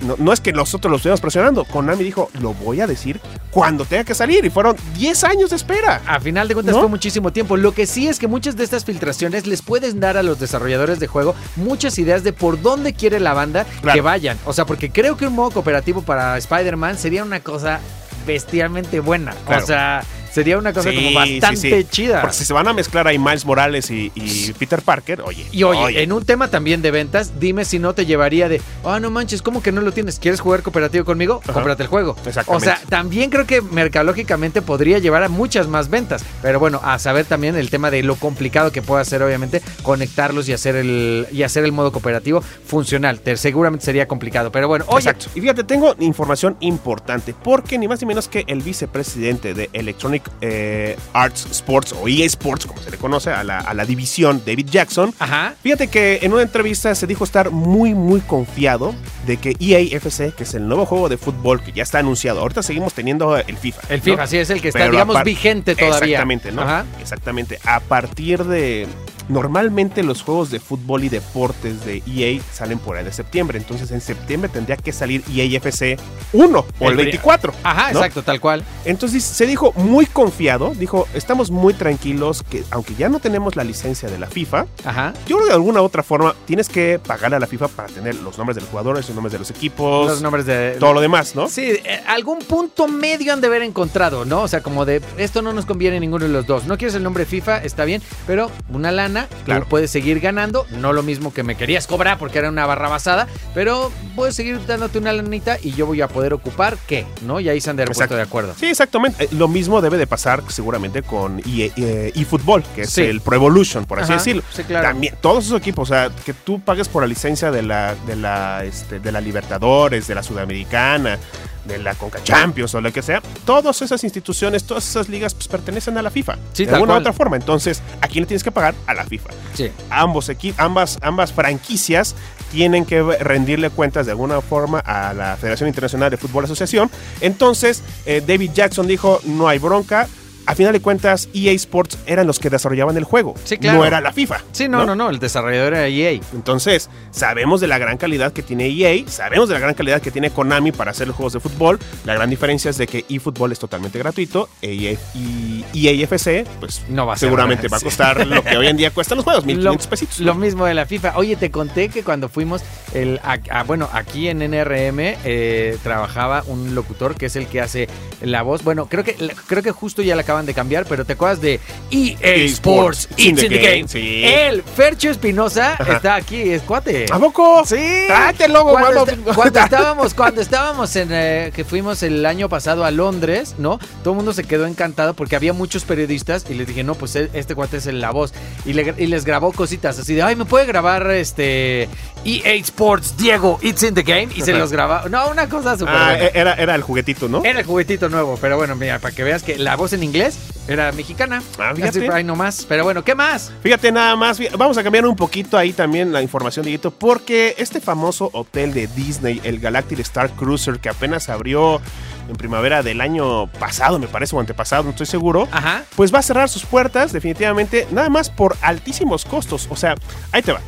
no, 0.03 0.17
no 0.19 0.33
es 0.33 0.41
que 0.41 0.53
nosotros 0.53 0.91
lo 0.91 0.97
estuvimos 0.97 1.21
presionando. 1.21 1.65
Konami 1.65 2.05
dijo, 2.05 2.31
lo 2.41 2.55
voy 2.55 2.81
a 2.81 2.87
decir 2.87 3.21
cuando 3.51 3.85
tenga 3.85 4.05
que 4.05 4.15
salir. 4.15 4.45
Y 4.45 4.51
fueron 4.51 4.77
10 4.97 5.25
años 5.25 5.51
de 5.51 5.57
espera. 5.57 6.03
A 6.07 6.21
final 6.21 6.49
de 6.49 6.55
cuentas 6.55 6.75
¿No? 6.75 6.81
fue 6.81 6.89
muchísimo 6.89 7.33
tiempo. 7.33 7.57
Lo 7.57 7.73
que 7.73 7.87
sí 7.87 8.09
es 8.09 8.19
que 8.19 8.27
muchas 8.27 8.57
de 8.57 8.65
estas 8.65 8.85
filtraciones 8.85 9.47
les 9.47 9.63
pueden 9.63 10.01
dar 10.01 10.17
a 10.17 10.23
los 10.23 10.39
desarrolladores 10.39 11.01
de 11.01 11.07
juego 11.07 11.35
muchas 11.57 11.99
ideas 11.99 12.23
de 12.25 12.33
por 12.33 12.61
dónde 12.61 12.93
quiere 12.95 13.21
la 13.21 13.35
banda 13.35 13.65
Claro. 13.81 13.95
que 13.97 14.01
vayan. 14.01 14.39
O 14.45 14.53
sea, 14.53 14.65
porque 14.67 14.91
creo 14.91 15.17
que 15.17 15.27
un 15.27 15.35
modo 15.35 15.51
cooperativo 15.51 16.03
para 16.03 16.37
Spider-Man 16.39 16.99
sería 16.99 17.23
una 17.25 17.41
cosa 17.41 17.81
bestialmente 18.27 19.01
buena. 19.01 19.33
Claro. 19.47 19.63
O 19.63 19.67
sea, 19.67 20.03
sería 20.33 20.59
una 20.59 20.73
cosa 20.73 20.91
Sí, 20.91 20.97
como 20.97 21.13
bastante 21.15 21.83
sí. 21.83 21.87
chida. 21.91 22.21
Porque 22.23 22.37
si 22.37 22.45
se 22.45 22.53
van 22.53 22.67
a 22.69 22.73
mezclar 22.73 23.07
ahí 23.07 23.19
Miles 23.19 23.45
Morales 23.45 23.91
y, 23.91 24.11
y 24.15 24.53
Peter 24.59 24.83
Parker, 24.83 25.21
oye. 25.23 25.47
Y 25.53 25.63
oye, 25.63 26.03
en 26.03 26.13
un 26.13 26.25
tema 26.25 26.49
también 26.49 26.83
de 26.83 26.91
ventas, 26.91 27.39
dime 27.39 27.65
si 27.65 27.79
no 27.79 27.95
te 27.95 28.07
llevaría 28.07 28.49
de, 28.49 28.61
ah, 28.85 28.99
no 29.01 29.11
manches, 29.11 29.43
¿cómo 29.43 29.63
que 29.63 29.73
no 29.73 29.81
lo 29.81 29.93
tienes? 29.93 30.19
¿Quieres 30.19 30.41
jugar 30.41 30.63
cooperativo 30.63 31.05
conmigo? 31.05 31.41
Ajá. 31.45 31.53
Cómprate 31.53 31.83
el 31.83 31.89
juego. 31.89 32.17
O 32.47 32.61
sea, 32.61 32.81
también 32.89 33.31
creo 33.31 33.47
que 33.47 33.61
mercadológicamente 33.61 34.63
podría 34.63 34.99
llevar 34.99 35.23
a 35.23 35.29
muchas 35.29 35.69
más 35.69 35.89
ventas. 35.91 36.25
Pero 36.41 36.59
bueno, 36.59 36.81
a 36.83 36.99
saber 36.99 37.25
también 37.27 37.57
el 37.57 37.71
tema 37.71 37.91
de 37.91 38.03
lo 38.03 38.17
complicado 38.17 38.73
que 38.73 38.83
puede 38.83 39.05
ser, 39.05 39.23
obviamente, 39.23 39.63
conectarlos 39.83 40.49
y 40.49 40.53
hacer 40.53 40.77
el, 40.77 41.27
y 41.33 41.43
hacer 41.43 41.65
el 41.65 41.73
modo 41.73 41.93
cooperativo 41.93 42.41
funcional. 42.67 43.21
Te- 43.21 43.37
seguramente 43.37 43.85
sería 43.85 44.09
complicado. 44.09 44.51
Pero 44.53 44.69
bueno, 44.69 44.85
oye, 44.89 45.11
Exacto. 45.11 45.27
Y 45.35 45.41
fíjate, 45.41 45.65
tengo 45.65 45.95
información 46.01 46.57
importante, 46.61 47.35
porque 47.43 47.79
ni 47.79 47.89
más 47.89 48.01
ni 48.01 48.07
menos 48.07 48.29
que 48.29 48.45
el 48.47 48.63
vicepresidente 48.63 49.55
de 49.55 49.69
Electronic 49.73 50.22
eh, 50.41 50.97
Arts 51.13 51.47
Sports, 51.51 51.95
o 52.01 52.09
EA 52.09 52.27
Sports, 52.27 52.67
como 52.67 52.81
se 52.83 52.91
le 52.91 52.97
conoce, 52.99 53.31
a 53.31 53.45
la, 53.45 53.59
a 53.59 53.75
la 53.75 53.85
división, 53.85 54.43
David 54.45 54.69
Jackson, 54.71 55.15
Ajá. 55.19 55.55
Fíjate 55.63 55.89
que 55.89 56.19
en 56.23 56.33
una 56.33 56.43
entrevista 56.43 56.95
se 56.95 57.07
dijo 57.07 57.25
estar 57.25 57.51
muy, 57.51 57.95
muy 57.95 58.21
confiado 58.21 58.95
de 59.27 59.37
que 59.37 59.57
EA 59.61 59.79
FC, 59.97 60.33
que 60.37 60.43
es 60.45 60.55
el 60.55 60.67
nuevo 60.69 60.87
juego 60.87 61.09
de 61.09 61.17
fútbol 61.17 61.63
que 61.63 61.73
ya 61.73 61.83
está 61.83 61.99
anunciado, 62.01 62.41
ahorita 62.41 62.63
seguimos 62.63 62.95
teniendo 62.95 63.37
el 63.37 63.57
FIFA. 63.57 63.81
El 63.89 63.99
¿no? 63.99 64.05
FIFA, 64.05 64.27
sí, 64.27 64.39
es 64.39 64.51
el 64.51 64.61
que 64.61 64.69
está, 64.69 64.81
Pero 64.81 64.93
digamos, 64.93 65.17
apar- 65.17 65.25
vigente 65.25 65.75
todavía. 65.75 65.97
Exactamente, 65.99 66.53
¿no? 66.53 66.63
Ajá. 66.63 66.85
Exactamente. 67.01 67.59
A 67.65 67.81
partir 67.81 68.45
de, 68.45 68.87
normalmente 69.33 70.03
los 70.03 70.23
juegos 70.23 70.51
de 70.51 70.61
fútbol 70.61 71.05
y 71.05 71.09
deportes 71.09 71.85
de 71.85 72.03
EA 72.07 72.41
salen 72.53 72.79
por 72.79 72.97
ahí 72.97 73.05
de 73.05 73.13
septiembre. 73.13 73.59
Entonces 73.59 73.91
en 73.91 74.01
septiembre 74.01 74.49
tendría 74.49 74.77
que 74.77 74.93
salir 74.93 75.23
EA 75.35 75.45
FC 75.59 75.97
1 76.33 76.59
o 76.79 76.85
el, 76.85 76.91
El 76.93 76.97
24. 76.97 77.53
Ajá, 77.63 77.93
¿no? 77.93 77.99
exacto, 77.99 78.23
tal 78.23 78.41
cual. 78.41 78.65
Entonces 78.85 79.23
se 79.25 79.47
dijo 79.47 79.73
muy 79.75 80.07
confiado, 80.07 80.73
dijo, 80.77 81.09
estamos 81.15 81.51
muy 81.51 81.75
tranquilos 81.75 82.43
que 82.49 82.63
aunque 82.71 82.95
ya 82.95 83.09
no 83.09 83.19
tenemos 83.21 83.57
la 83.57 83.65
licencia 83.65 84.09
de 84.09 84.19
la 84.19 84.27
FIFA, 84.27 84.67
Ajá. 84.85 85.13
yo 85.27 85.37
creo 85.37 85.41
que 85.47 85.51
de 85.51 85.55
alguna 85.55 85.81
u 85.83 85.85
otra 85.85 86.03
forma 86.03 86.35
tienes 86.47 86.69
que 86.69 86.99
pagarle 87.05 87.37
a 87.37 87.41
la 87.41 87.47
FIFA 87.47 87.69
para 87.69 87.89
tener 87.89 88.15
los 88.17 88.37
nombres 88.39 88.55
de 88.57 88.61
los 88.61 88.71
jugadores, 88.71 89.07
los 89.09 89.15
nombres 89.15 89.33
de 89.33 89.39
los 89.39 89.51
equipos, 89.51 90.09
Los 90.09 90.23
nombres 90.23 90.47
de. 90.47 90.77
todo 90.79 90.93
lo 90.93 91.01
demás, 91.01 91.35
¿no? 91.35 91.49
Sí, 91.49 91.63
eh, 91.63 92.03
algún 92.07 92.39
punto 92.41 92.87
medio 92.89 93.33
han 93.33 93.41
de 93.41 93.47
haber 93.47 93.63
encontrado, 93.63 94.25
¿no? 94.25 94.43
O 94.43 94.49
sea, 94.49 94.63
como 94.63 94.85
de 94.85 95.01
esto 95.17 95.43
no 95.43 95.53
nos 95.53 95.67
conviene 95.67 95.99
ninguno 96.01 96.27
de 96.27 96.31
los 96.33 96.47
dos. 96.47 96.67
No 96.67 96.77
quieres 96.77 96.95
el 96.95 97.03
nombre 97.03 97.25
FIFA, 97.25 97.59
está 97.65 97.85
bien, 97.85 98.03
pero 98.27 98.51
una 98.71 98.91
lana, 98.93 99.22
Claro. 99.45 99.63
tú 99.63 99.69
puedes 99.69 99.91
seguir 99.91 100.21
ganando. 100.21 100.67
No 100.71 100.93
lo 100.93 101.03
mismo 101.03 101.33
que 101.33 101.43
me 101.43 101.55
querías 101.57 101.87
cobrar 101.87 102.19
porque 102.19 102.39
era 102.39 102.49
una 102.49 102.67
barra 102.67 102.89
basada, 102.89 103.27
pero 103.55 103.91
puedes 104.17 104.35
seguir 104.35 104.65
dándote 104.67 104.99
una 104.99 105.13
lanita 105.13 105.57
y 105.63 105.73
yo 105.73 105.87
voy 105.87 106.01
a 106.01 106.09
poder 106.09 106.33
ocupar 106.35 106.77
qué, 106.87 107.07
¿no? 107.23 107.41
Y 107.41 107.49
ahí 107.49 107.61
se 107.61 107.71
han 107.71 107.77
de 107.77 107.85
acuerdo. 108.23 108.55
Sí, 108.59 108.67
exactamente. 108.67 109.25
Eh, 109.25 109.29
Lo 109.33 109.49
mismo 109.49 109.81
debe 109.81 109.97
de 109.99 110.07
pasar 110.07 110.43
seguramente 110.49 111.03
con 111.03 111.41
EA, 111.41 111.71
eh, 111.77 112.13
eFootball, 112.15 112.63
que 112.75 112.83
es 112.83 112.91
Sí. 112.91 113.03
el 113.03 113.21
Pro 113.21 113.37
Evolution, 113.37 113.85
por 113.85 113.99
así 114.01 114.13
Ajá, 114.13 114.19
decirlo. 114.19 114.43
sí, 114.53 114.63
claro. 114.65 114.89
También, 114.89 115.15
todos 115.21 115.47
esos 115.47 115.59
equipos, 115.59 115.91
o 115.91 115.95
sea, 115.95 116.11
que 116.25 116.33
tú 116.35 116.61
pagues 116.61 116.89
por 116.89 117.03
la 117.03 117.07
licencia 117.09 117.51
de 117.51 117.63
la, 117.63 117.95
de 118.07 118.17
la, 118.17 118.65
este, 118.65 119.01
de 119.01 119.13
la 119.13 119.21
Libertadores, 119.21 120.07
de 120.07 120.15
la 120.15 120.23
Sudamericana, 120.23 121.19
de 121.65 121.79
la 121.79 121.95
Conca 121.95 122.23
Champions 122.23 122.75
o 122.75 122.81
lo 122.81 122.93
que 122.93 123.03
sea, 123.03 123.23
todas 123.45 123.83
esas 123.83 124.03
instituciones, 124.05 124.65
todas 124.65 124.89
esas 124.89 125.09
ligas, 125.09 125.35
pues 125.35 125.49
pertenecen 125.49 125.97
a 125.99 126.03
la 126.03 126.11
FIFA. 126.11 126.37
Sí, 126.53 126.65
de 126.65 126.75
alguna 126.75 126.95
u 126.95 126.99
otra 126.99 127.13
forma. 127.13 127.37
Entonces, 127.37 127.83
¿a 128.01 128.09
quién 128.09 128.23
le 128.23 128.27
tienes 128.27 128.43
que 128.43 128.51
pagar? 128.51 128.75
A 128.87 128.95
la 128.95 129.05
FIFA. 129.05 129.31
Sí. 129.55 129.71
ambos 129.91 130.31
ambas, 130.59 130.99
ambas 131.03 131.33
franquicias 131.33 132.15
tienen 132.53 132.85
que 132.85 133.03
rendirle 133.03 133.71
cuentas 133.71 134.07
de 134.07 134.13
alguna 134.13 134.41
forma 134.41 134.81
a 134.81 135.15
la 135.15 135.37
Federación 135.37 135.69
Internacional 135.69 136.11
de 136.11 136.17
Fútbol 136.17 136.45
Asociación. 136.45 136.91
Entonces, 137.21 137.83
eh, 138.05 138.23
David 138.25 138.51
Jackson 138.53 138.87
dijo, 138.87 139.21
no 139.25 139.49
hay 139.49 139.59
bronca. 139.59 140.09
A 140.47 140.55
final 140.55 140.73
de 140.73 140.81
cuentas, 140.81 141.29
EA 141.35 141.53
Sports 141.53 141.99
eran 142.07 142.27
los 142.27 142.39
que 142.39 142.51
desarrollaban 142.51 142.97
el 142.97 143.05
juego. 143.05 143.35
Sí, 143.45 143.59
claro. 143.59 143.79
No 143.79 143.85
era 143.85 144.01
la 144.01 144.13
FIFA. 144.13 144.41
Sí, 144.53 144.69
no, 144.69 144.85
no, 144.85 144.97
no, 144.97 145.11
el 145.11 145.19
desarrollador 145.19 145.75
era 145.75 145.87
EA. 145.87 146.21
Entonces, 146.35 146.91
sabemos 147.11 147.61
de 147.61 147.69
la 147.69 147.79
gran 147.79 147.97
calidad 147.97 148.33
que 148.33 148.43
tiene 148.43 148.67
EA, 148.67 149.05
sabemos 149.09 149.49
de 149.49 149.55
la 149.55 149.61
gran 149.61 149.75
calidad 149.75 150.01
que 150.03 150.11
tiene 150.11 150.31
Konami 150.31 150.73
para 150.73 150.91
hacer 150.91 151.07
los 151.07 151.17
juegos 151.17 151.33
de 151.35 151.41
fútbol. 151.41 151.79
La 152.05 152.15
gran 152.15 152.29
diferencia 152.31 152.71
es 152.71 152.79
de 152.79 152.87
que 152.87 153.05
eFootball 153.09 153.53
es 153.53 153.59
totalmente 153.59 153.99
gratuito 153.99 154.49
EA, 154.61 154.97
y 155.15 155.65
EAFC, 155.89 156.47
pues 156.61 156.83
No 156.89 157.07
va 157.07 157.15
a 157.15 157.17
seguramente 157.17 157.69
va 157.69 157.77
a 157.77 157.81
sí. 157.81 157.85
costar 157.85 158.27
lo 158.27 158.43
que 158.43 158.57
hoy 158.57 158.67
en 158.67 158.77
día 158.77 158.91
cuestan 158.95 159.17
los 159.17 159.25
juegos, 159.25 159.45
1500 159.45 159.87
pesitos. 159.87 160.21
Lo 160.21 160.35
mismo 160.35 160.65
de 160.67 160.75
la 160.75 160.87
FIFA. 160.87 161.13
Oye, 161.17 161.37
te 161.37 161.51
conté 161.51 161.89
que 161.89 162.03
cuando 162.03 162.29
fuimos, 162.29 162.63
el, 162.95 163.21
a- 163.25 163.39
a- 163.51 163.63
bueno, 163.65 163.89
aquí 163.93 164.29
en 164.29 164.43
NRM 164.43 164.99
eh, 165.25 165.77
trabajaba 165.83 166.43
un 166.47 166.75
locutor 166.75 167.15
que 167.17 167.27
es 167.27 167.37
el 167.37 167.47
que 167.47 167.61
hace 167.61 167.89
la 168.21 168.43
voz. 168.43 168.63
Bueno, 168.65 168.87
creo 168.87 169.05
que 169.05 169.15
creo 169.47 169.63
que 169.63 169.71
justo 169.71 170.03
ya 170.03 170.15
la 170.17 170.23
acaban 170.23 170.47
de 170.47 170.55
cambiar, 170.55 170.85
pero 170.87 171.05
¿te 171.05 171.15
acuerdas 171.15 171.41
de 171.41 171.61
EA 171.91 172.45
Sports, 172.47 173.09
It's 173.17 173.43
in 173.43 173.49
the 173.49 173.59
Game? 173.59 173.89
sí. 173.89 174.23
El 174.25 174.63
Fercho 174.63 175.11
Espinosa 175.11 175.77
está 175.89 176.15
aquí, 176.17 176.41
es 176.41 176.63
cuate. 176.63 177.07
¿A 177.11 177.19
poco? 177.19 177.65
Sí. 177.65 178.05
Tráete 178.07 178.45
el 178.47 178.53
logo, 178.53 178.73
cuando, 178.73 179.07
cuando 179.35 179.61
estábamos, 179.61 180.15
cuando 180.15 180.41
estábamos 180.41 180.95
en 180.97 181.09
eh, 181.13 181.53
que 181.55 181.65
fuimos 181.65 182.03
el 182.03 182.25
año 182.27 182.49
pasado 182.49 182.85
a 182.85 182.91
Londres, 182.91 183.55
¿no? 183.59 183.79
Todo 184.03 184.11
el 184.15 184.17
mundo 184.17 184.33
se 184.33 184.45
quedó 184.45 184.67
encantado 184.67 185.15
porque 185.15 185.37
había 185.37 185.53
muchos 185.53 185.85
periodistas 185.85 186.45
y 186.49 186.55
les 186.55 186.67
dije, 186.67 186.85
no, 186.85 186.95
pues 186.95 187.17
eh, 187.17 187.31
este 187.33 187.55
cuate 187.55 187.79
es 187.79 187.87
el- 187.87 188.01
la 188.01 188.11
voz. 188.11 188.33
Y, 188.65 188.73
le- 188.73 188.95
y 188.99 189.07
les 189.07 189.25
grabó 189.25 189.53
cositas 189.53 189.99
así 189.99 190.15
de, 190.15 190.23
ay, 190.23 190.37
¿me 190.37 190.45
puede 190.45 190.67
grabar 190.67 191.11
este 191.11 191.89
EA 192.25 192.53
Sports 192.55 192.82
Diego 193.17 193.59
It's 193.63 193.83
in 193.85 193.95
the 193.95 194.03
Game? 194.03 194.29
Y 194.35 194.41
se 194.43 194.53
los 194.53 194.73
grababa. 194.73 195.09
No, 195.09 195.29
una 195.31 195.49
cosa 195.49 195.77
súper 195.79 195.95
Ah, 195.95 196.05
buena. 196.11 196.25
e- 196.27 196.31
era, 196.35 196.55
era 196.55 196.75
el 196.75 196.83
juguetito, 196.83 197.29
¿no? 197.29 197.45
Era 197.45 197.61
el 197.61 197.67
juguetito 197.67 198.09
nuevo, 198.09 198.37
pero 198.41 198.57
bueno, 198.57 198.75
mira, 198.75 198.99
para 198.99 199.15
que 199.15 199.23
veas 199.23 199.43
que 199.43 199.57
la 199.59 199.77
voz 199.77 199.93
en 199.93 200.03
inglés 200.03 200.37
era 200.69 200.91
mexicana. 200.93 201.43
Ah, 201.59 201.73
fíjate. 201.75 201.99
Así 202.01 202.09
ahí 202.13 202.25
nomás. 202.25 202.67
Pero 202.69 202.85
bueno, 202.85 203.05
¿qué 203.05 203.15
más? 203.15 203.53
Fíjate 203.63 203.93
nada 203.93 204.17
más, 204.17 204.39
vamos 204.59 204.77
a 204.79 204.83
cambiar 204.83 205.07
un 205.07 205.15
poquito 205.17 205.57
ahí 205.57 205.73
también 205.73 206.13
la 206.13 206.23
información, 206.23 206.65
Dieguito, 206.65 206.91
porque 206.91 207.55
este 207.59 207.81
famoso 207.81 208.31
hotel 208.33 208.73
de 208.75 208.87
Disney, 208.89 209.41
el 209.45 209.61
Galactic 209.61 210.01
Star 210.01 210.31
Cruiser, 210.31 210.79
que 210.81 210.89
apenas 210.89 211.29
abrió 211.29 211.81
en 212.29 212.37
primavera 212.37 212.83
del 212.83 213.01
año 213.01 213.47
pasado, 213.49 213.99
me 213.99 214.07
parece, 214.09 214.35
o 214.37 214.41
antepasado, 214.41 214.85
no 214.85 214.91
estoy 214.91 215.07
seguro, 215.07 215.49
Ajá. 215.51 215.83
pues 215.97 216.15
va 216.15 216.21
a 216.21 216.23
cerrar 216.23 216.49
sus 216.49 216.65
puertas 216.65 217.13
definitivamente, 217.13 217.87
nada 217.91 218.09
más 218.09 218.31
por 218.31 218.57
altísimos 218.63 219.25
costos. 219.25 219.67
O 219.71 219.77
sea, 219.77 219.95
ahí 220.31 220.43
te 220.43 220.53
va. 220.53 220.61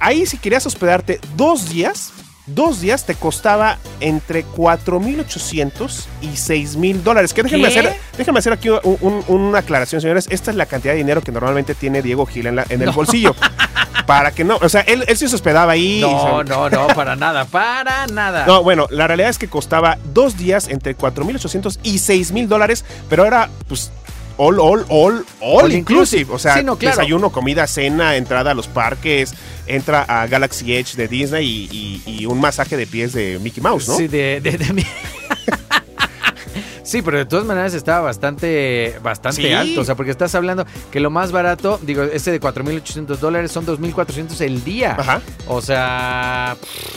Ahí 0.00 0.26
si 0.26 0.38
querías 0.38 0.64
hospedarte 0.66 1.20
dos 1.36 1.68
días, 1.68 2.12
dos 2.46 2.80
días 2.80 3.06
te 3.06 3.14
costaba 3.14 3.78
entre 4.00 4.44
4.800 4.44 6.06
y 6.22 6.28
6.000 6.28 7.02
dólares. 7.02 7.32
Que 7.34 7.42
déjenme 7.42 7.68
¿Qué? 7.68 7.78
hacer, 7.78 7.96
déjenme 8.16 8.38
hacer 8.38 8.52
aquí 8.52 8.68
un- 8.70 8.80
un- 9.00 9.24
una 9.28 9.58
aclaración, 9.58 10.00
señores. 10.00 10.26
Esta 10.30 10.50
es 10.50 10.56
la 10.56 10.66
cantidad 10.66 10.94
de 10.94 10.98
dinero 10.98 11.20
que 11.22 11.32
normalmente 11.32 11.74
tiene 11.74 12.02
Diego 12.02 12.26
Gil 12.26 12.46
en, 12.46 12.56
la- 12.56 12.66
en 12.68 12.80
el 12.80 12.86
No. 12.86 12.92
bolsillo. 12.92 13.34
Para 14.06 14.32
que 14.32 14.42
no, 14.42 14.56
o 14.60 14.68
sea, 14.68 14.80
él, 14.80 15.04
él 15.06 15.16
sí 15.16 15.28
se 15.28 15.36
hospedaba 15.36 15.70
ahí. 15.72 16.00
No, 16.00 16.42
no, 16.42 16.68
no, 16.68 16.88
para 16.88 17.14
nada, 17.14 17.44
para 17.44 18.08
nada. 18.08 18.44
no, 18.44 18.60
bueno, 18.64 18.88
la 18.90 19.06
realidad 19.06 19.30
es 19.30 19.38
que 19.38 19.46
costaba 19.46 19.98
dos 20.12 20.36
días 20.36 20.66
entre 20.66 20.96
4.800 20.96 21.78
y 21.84 21.98
6.000 21.98 22.48
dólares, 22.48 22.84
pero 23.08 23.24
era, 23.24 23.48
pues, 23.68 23.92
all, 24.42 24.58
all, 24.58 24.84
all, 24.88 25.24
all, 25.40 25.64
All 25.64 25.72
inclusive. 25.72 26.30
O 26.32 26.38
sea, 26.38 26.54
Sí, 26.56 26.64
no, 26.64 26.76
claro. 26.76 26.96
desayuno, 26.96 27.30
comida, 27.30 27.66
cena, 27.66 28.16
entrada 28.16 28.52
a 28.52 28.54
los 28.54 28.68
parques, 28.68 29.34
entra 29.66 30.02
a 30.08 30.26
Galaxy 30.26 30.74
Edge 30.74 30.94
de 30.96 31.08
Disney 31.08 31.46
y, 31.70 32.02
y- 32.06 32.20
y 32.22 32.26
un 32.26 32.40
masaje 32.40 32.76
de 32.76 32.86
pies 32.86 33.12
de 33.12 33.38
Mickey 33.40 33.62
Mouse, 33.62 33.88
¿no? 33.88 33.96
Sí, 33.96 34.08
de, 34.08 34.40
de, 34.40 34.52
de 34.58 34.72
mí. 34.72 34.84
Sí, 36.90 37.02
pero 37.02 37.18
de 37.18 37.24
todas 37.24 37.44
maneras 37.44 37.72
estaba 37.72 38.00
bastante, 38.00 38.96
bastante 39.00 39.42
Sí. 39.42 39.52
alto. 39.52 39.80
O 39.80 39.84
sea, 39.84 39.94
porque 39.94 40.10
estás 40.10 40.34
hablando 40.34 40.66
que 40.90 40.98
lo 40.98 41.08
más 41.08 41.30
barato, 41.30 41.78
digo, 41.82 42.02
este 42.02 42.32
de 42.32 42.40
4.800 42.40 43.20
dólares 43.20 43.52
son 43.52 43.64
2.400 43.64 44.40
el 44.40 44.64
día. 44.64 44.96
Ajá. 44.98 45.20
O 45.46 45.62
sea, 45.62 46.56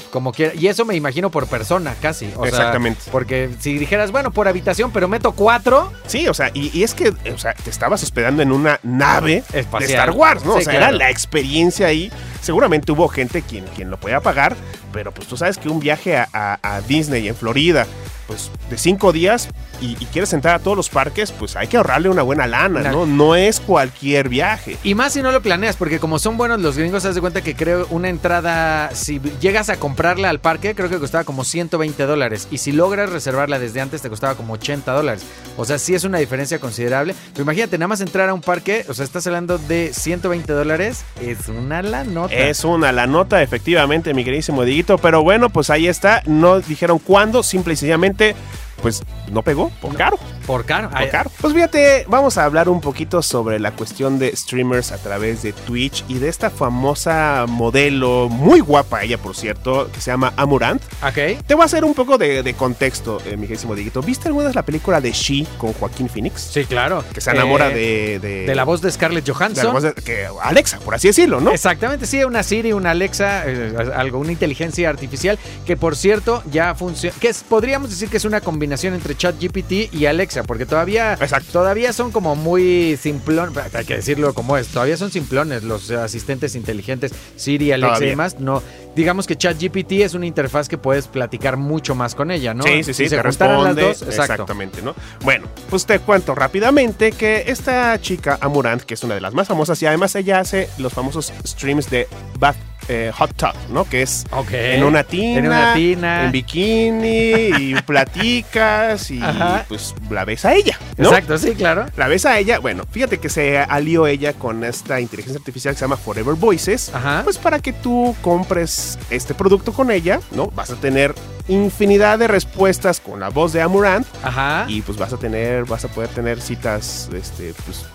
como 0.09 0.31
quiera. 0.31 0.55
Y 0.55 0.65
eso 0.65 0.83
me 0.83 0.95
imagino 0.95 1.29
por 1.29 1.45
persona, 1.45 1.93
casi. 2.01 2.25
O 2.35 2.39
sea, 2.41 2.47
Exactamente. 2.49 3.01
porque 3.11 3.51
si 3.59 3.77
dijeras, 3.77 4.11
bueno, 4.11 4.31
por 4.31 4.47
habitación, 4.47 4.89
pero 4.91 5.07
meto 5.07 5.33
cuatro. 5.33 5.91
Sí, 6.07 6.27
o 6.27 6.33
sea, 6.33 6.49
y, 6.55 6.75
y 6.75 6.81
es 6.81 6.95
que, 6.95 7.09
o 7.09 7.37
sea, 7.37 7.53
te 7.53 7.69
estabas 7.69 8.01
hospedando 8.01 8.41
en 8.41 8.51
una 8.51 8.79
nave 8.81 9.43
Espacial. 9.53 9.79
de 9.79 9.93
Star 9.93 10.09
Wars, 10.11 10.43
¿no? 10.43 10.53
Sí, 10.53 10.61
o 10.61 10.63
sea, 10.63 10.73
claro. 10.73 10.95
era 10.95 11.05
la 11.05 11.11
experiencia 11.11 11.85
ahí. 11.85 12.11
Seguramente 12.43 12.91
hubo 12.91 13.07
gente 13.07 13.41
quien, 13.41 13.65
quien 13.75 13.89
lo 13.89 13.97
podía 13.97 14.19
pagar, 14.19 14.55
pero 14.91 15.11
pues 15.11 15.27
tú 15.27 15.37
sabes 15.37 15.57
que 15.57 15.69
un 15.69 15.79
viaje 15.79 16.17
a, 16.17 16.27
a- 16.33 16.59
a 16.61 16.81
Disney 16.81 17.27
en 17.27 17.35
Florida, 17.35 17.87
pues 18.27 18.51
de 18.69 18.77
cinco 18.77 19.11
días 19.11 19.49
y, 19.81 19.97
y 20.01 20.05
quieres 20.05 20.31
entrar 20.31 20.55
a 20.55 20.59
todos 20.59 20.77
los 20.77 20.87
parques, 20.89 21.31
pues 21.31 21.55
hay 21.57 21.67
que 21.67 21.75
ahorrarle 21.75 22.07
una 22.09 22.21
buena 22.21 22.47
lana, 22.47 22.81
¿no? 22.91 23.05
No 23.05 23.35
es 23.35 23.59
cualquier 23.59 24.29
viaje. 24.29 24.77
Y 24.83 24.95
más 24.95 25.11
si 25.13 25.21
no 25.21 25.31
lo 25.33 25.41
planeas, 25.41 25.75
porque 25.75 25.99
como 25.99 26.19
son 26.19 26.37
buenos 26.37 26.61
los 26.61 26.77
gringos, 26.77 27.03
haz 27.03 27.15
de 27.15 27.21
cuenta 27.21 27.41
que 27.41 27.53
creo 27.55 27.85
una 27.89 28.07
entrada, 28.07 28.91
si 28.95 29.19
llegas 29.41 29.69
a 29.69 29.75
comprarla 29.77 30.29
al 30.29 30.39
parque, 30.39 30.73
creo 30.73 30.89
que 30.89 30.99
costaba 30.99 31.25
como 31.25 31.43
120 31.43 32.03
dólares. 32.05 32.47
Y 32.49 32.59
si 32.59 32.71
logras 32.71 33.09
reservarla 33.11 33.59
desde 33.59 33.81
antes, 33.81 34.01
te 34.01 34.09
costaba 34.09 34.35
como 34.35 34.53
80 34.53 34.91
dólares. 34.93 35.23
O 35.57 35.65
sea, 35.65 35.77
sí 35.77 35.93
es 35.93 36.05
una 36.05 36.17
diferencia 36.19 36.59
considerable. 36.59 37.13
Pero 37.33 37.43
imagínate, 37.43 37.77
nada 37.77 37.89
más 37.89 37.99
entrar 37.99 38.29
a 38.29 38.33
un 38.33 38.41
parque, 38.41 38.85
o 38.87 38.93
sea, 38.93 39.03
estás 39.03 39.27
hablando 39.27 39.57
de 39.57 39.91
120 39.93 40.53
dólares, 40.53 41.03
es 41.21 41.49
una 41.49 41.81
la 41.81 42.05
nota. 42.33 42.49
Es 42.49 42.63
una 42.63 42.91
la 42.91 43.07
nota, 43.07 43.41
efectivamente, 43.41 44.13
mi 44.13 44.23
queridísimo 44.23 44.63
Dieguito. 44.63 44.97
Pero 44.97 45.23
bueno, 45.23 45.49
pues 45.49 45.69
ahí 45.69 45.87
está. 45.87 46.21
No 46.25 46.59
dijeron 46.59 46.99
cuándo, 46.99 47.43
simple 47.43 47.73
y 47.73 47.77
sencillamente, 47.77 48.35
pues 48.81 49.03
no 49.31 49.41
pegó, 49.43 49.69
por 49.81 49.95
caro. 49.95 50.17
Por 50.45 50.65
caro. 50.65 50.89
Por 50.89 51.09
caro. 51.09 51.31
Pues 51.41 51.53
fíjate, 51.53 52.05
vamos 52.07 52.37
a 52.37 52.45
hablar 52.45 52.69
un 52.69 52.81
poquito 52.81 53.21
sobre 53.21 53.59
la 53.59 53.71
cuestión 53.71 54.19
de 54.19 54.35
streamers 54.35 54.91
a 54.91 54.97
través 54.97 55.41
de 55.43 55.53
Twitch 55.53 56.03
y 56.07 56.15
de 56.15 56.29
esta 56.29 56.49
famosa 56.49 57.45
modelo, 57.47 58.27
muy 58.29 58.59
guapa 58.59 59.03
ella 59.03 59.17
por 59.17 59.35
cierto, 59.35 59.89
que 59.93 60.01
se 60.01 60.11
llama 60.11 60.33
Amurant. 60.37 60.81
Ok. 61.01 61.45
Te 61.47 61.53
voy 61.53 61.61
a 61.61 61.65
hacer 61.65 61.83
un 61.85 61.93
poco 61.93 62.17
de, 62.17 62.43
de 62.43 62.53
contexto, 62.53 63.19
eh, 63.25 63.37
mi 63.37 63.43
queridísimo 63.47 63.75
Dieguito. 63.75 64.01
¿Viste 64.01 64.27
alguna 64.27 64.47
vez 64.47 64.55
la 64.55 64.63
película 64.63 64.99
de 65.01 65.11
She 65.11 65.45
con 65.57 65.73
Joaquín 65.73 66.09
Phoenix? 66.09 66.41
Sí, 66.41 66.65
claro. 66.65 67.03
Que 67.13 67.21
se 67.21 67.31
enamora 67.31 67.69
Eh, 67.71 68.19
de, 68.21 68.27
de... 68.27 68.45
de 68.45 68.55
la 68.55 68.63
voz 68.65 68.81
de 68.81 68.91
Scarlett 68.91 69.23
de 69.25 69.31
la 69.31 69.37
Johansson. 69.37 69.73
voz 69.73 69.83
de- 69.83 69.93
que 69.93 70.27
Alexa, 70.41 70.79
por 70.79 70.95
así 70.95 71.07
decirlo, 71.07 71.39
¿no? 71.39 71.51
Exactamente, 71.51 72.05
sí, 72.05 72.23
una 72.23 72.43
Siri, 72.43 72.73
una 72.73 72.91
Alexa, 72.91 73.43
eh, 73.45 73.73
algo, 73.95 74.19
una 74.19 74.31
inteligencia 74.31 74.89
artificial 74.89 75.39
que 75.65 75.77
por 75.77 75.95
cierto 75.95 76.43
ya 76.51 76.75
funciona, 76.75 77.15
que 77.19 77.29
es- 77.29 77.43
podríamos 77.43 77.89
decir 77.89 78.09
que 78.09 78.17
es 78.17 78.25
una 78.25 78.41
combinación 78.41 78.93
entre 78.93 79.15
ChatGPT 79.15 79.93
y 79.93 80.05
Alexa, 80.05 80.32
porque 80.41 80.65
todavía, 80.65 81.13
Exacto. 81.13 81.51
todavía 81.51 81.93
son 81.93 82.11
como 82.11 82.35
muy 82.35 82.97
simplones, 82.99 83.55
hay 83.75 83.85
que 83.85 83.97
decirlo 83.97 84.33
como 84.33 84.57
es, 84.57 84.69
todavía 84.69 84.97
son 84.97 85.11
simplones 85.11 85.61
los 85.63 85.91
asistentes 85.91 86.55
inteligentes 86.55 87.11
Siri, 87.35 87.71
Alexa 87.71 88.03
y 88.05 88.09
demás. 88.09 88.39
No, 88.39 88.63
digamos 88.95 89.27
que 89.27 89.35
ChatGPT 89.35 89.91
es 90.03 90.13
una 90.15 90.25
interfaz 90.25 90.67
que 90.67 90.77
puedes 90.77 91.07
platicar 91.07 91.57
mucho 91.57 91.93
más 91.93 92.15
con 92.15 92.31
ella, 92.31 92.53
¿no? 92.53 92.63
Sí, 92.63 92.83
sí, 92.83 92.93
sí, 92.93 93.03
Si 93.03 93.09
se 93.09 93.17
te 93.17 93.21
juntaran 93.21 93.57
las 93.57 93.75
responde. 93.75 93.81
dos, 93.83 94.01
exacto. 94.01 94.33
Exactamente, 94.33 94.81
¿no? 94.81 94.95
Bueno, 95.23 95.47
pues 95.69 95.85
te 95.85 95.99
cuento 95.99 96.33
rápidamente 96.33 97.11
que 97.11 97.43
esta 97.47 97.99
chica, 98.01 98.37
Amurant, 98.41 98.81
que 98.81 98.93
es 98.95 99.03
una 99.03 99.15
de 99.15 99.21
las 99.21 99.33
más 99.33 99.47
famosas, 99.47 99.81
y 99.81 99.85
además 99.85 100.15
ella 100.15 100.39
hace 100.39 100.69
los 100.77 100.93
famosos 100.93 101.33
streams 101.45 101.89
de 101.89 102.07
Bath 102.39 102.55
eh, 102.87 103.11
Hot 103.17 103.33
Tub, 103.35 103.53
¿no? 103.69 103.85
Que 103.85 104.01
es 104.01 104.25
en 104.51 104.83
una 104.83 105.03
tina, 105.03 105.39
En 105.39 105.45
una 105.47 105.73
tina. 105.73 106.25
en 106.25 106.31
bikini, 106.31 107.33
y 107.59 107.75
platicas, 107.85 109.09
y 109.11 109.21
Ajá. 109.21 109.65
pues 109.67 109.93
la 110.09 110.25
ves 110.25 110.45
a 110.45 110.53
ella, 110.53 110.77
¿no? 110.97 111.09
Exacto, 111.09 111.37
sí, 111.37 111.51
claro. 111.53 111.85
La 111.97 112.07
ves 112.07 112.25
a 112.25 112.37
ella, 112.39 112.59
bueno, 112.59 112.83
fíjate 112.89 113.19
que 113.19 113.29
se 113.29 113.57
alió 113.57 114.07
ella 114.07 114.33
con 114.33 114.63
esta 114.63 114.99
inteligencia 114.99 115.39
artificial 115.39 115.73
que 115.73 115.79
se 115.79 115.85
llama 115.85 115.97
Forever 115.97 116.35
Voices, 116.35 116.91
Ajá. 116.93 117.21
pues 117.23 117.37
para 117.37 117.59
que 117.59 117.73
tú 117.73 118.15
compres 118.21 118.97
este 119.09 119.33
producto 119.33 119.73
con 119.73 119.91
ella, 119.91 120.19
¿no? 120.31 120.47
Vas 120.47 120.69
a 120.71 120.75
tener 120.75 121.13
infinidad 121.47 122.19
de 122.19 122.27
respuestas 122.27 122.99
con 123.01 123.19
la 123.19 123.29
voz 123.29 123.51
de 123.53 123.61
Amurant 123.61 124.07
Ajá. 124.23 124.65
y 124.67 124.81
pues 124.81 124.97
vas 124.97 125.11
a 125.13 125.17
tener, 125.17 125.65
vas 125.65 125.83
a 125.85 125.87
poder 125.89 126.09
tener 126.09 126.39
citas, 126.41 127.09
este, 127.13 127.53
pues 127.65 127.85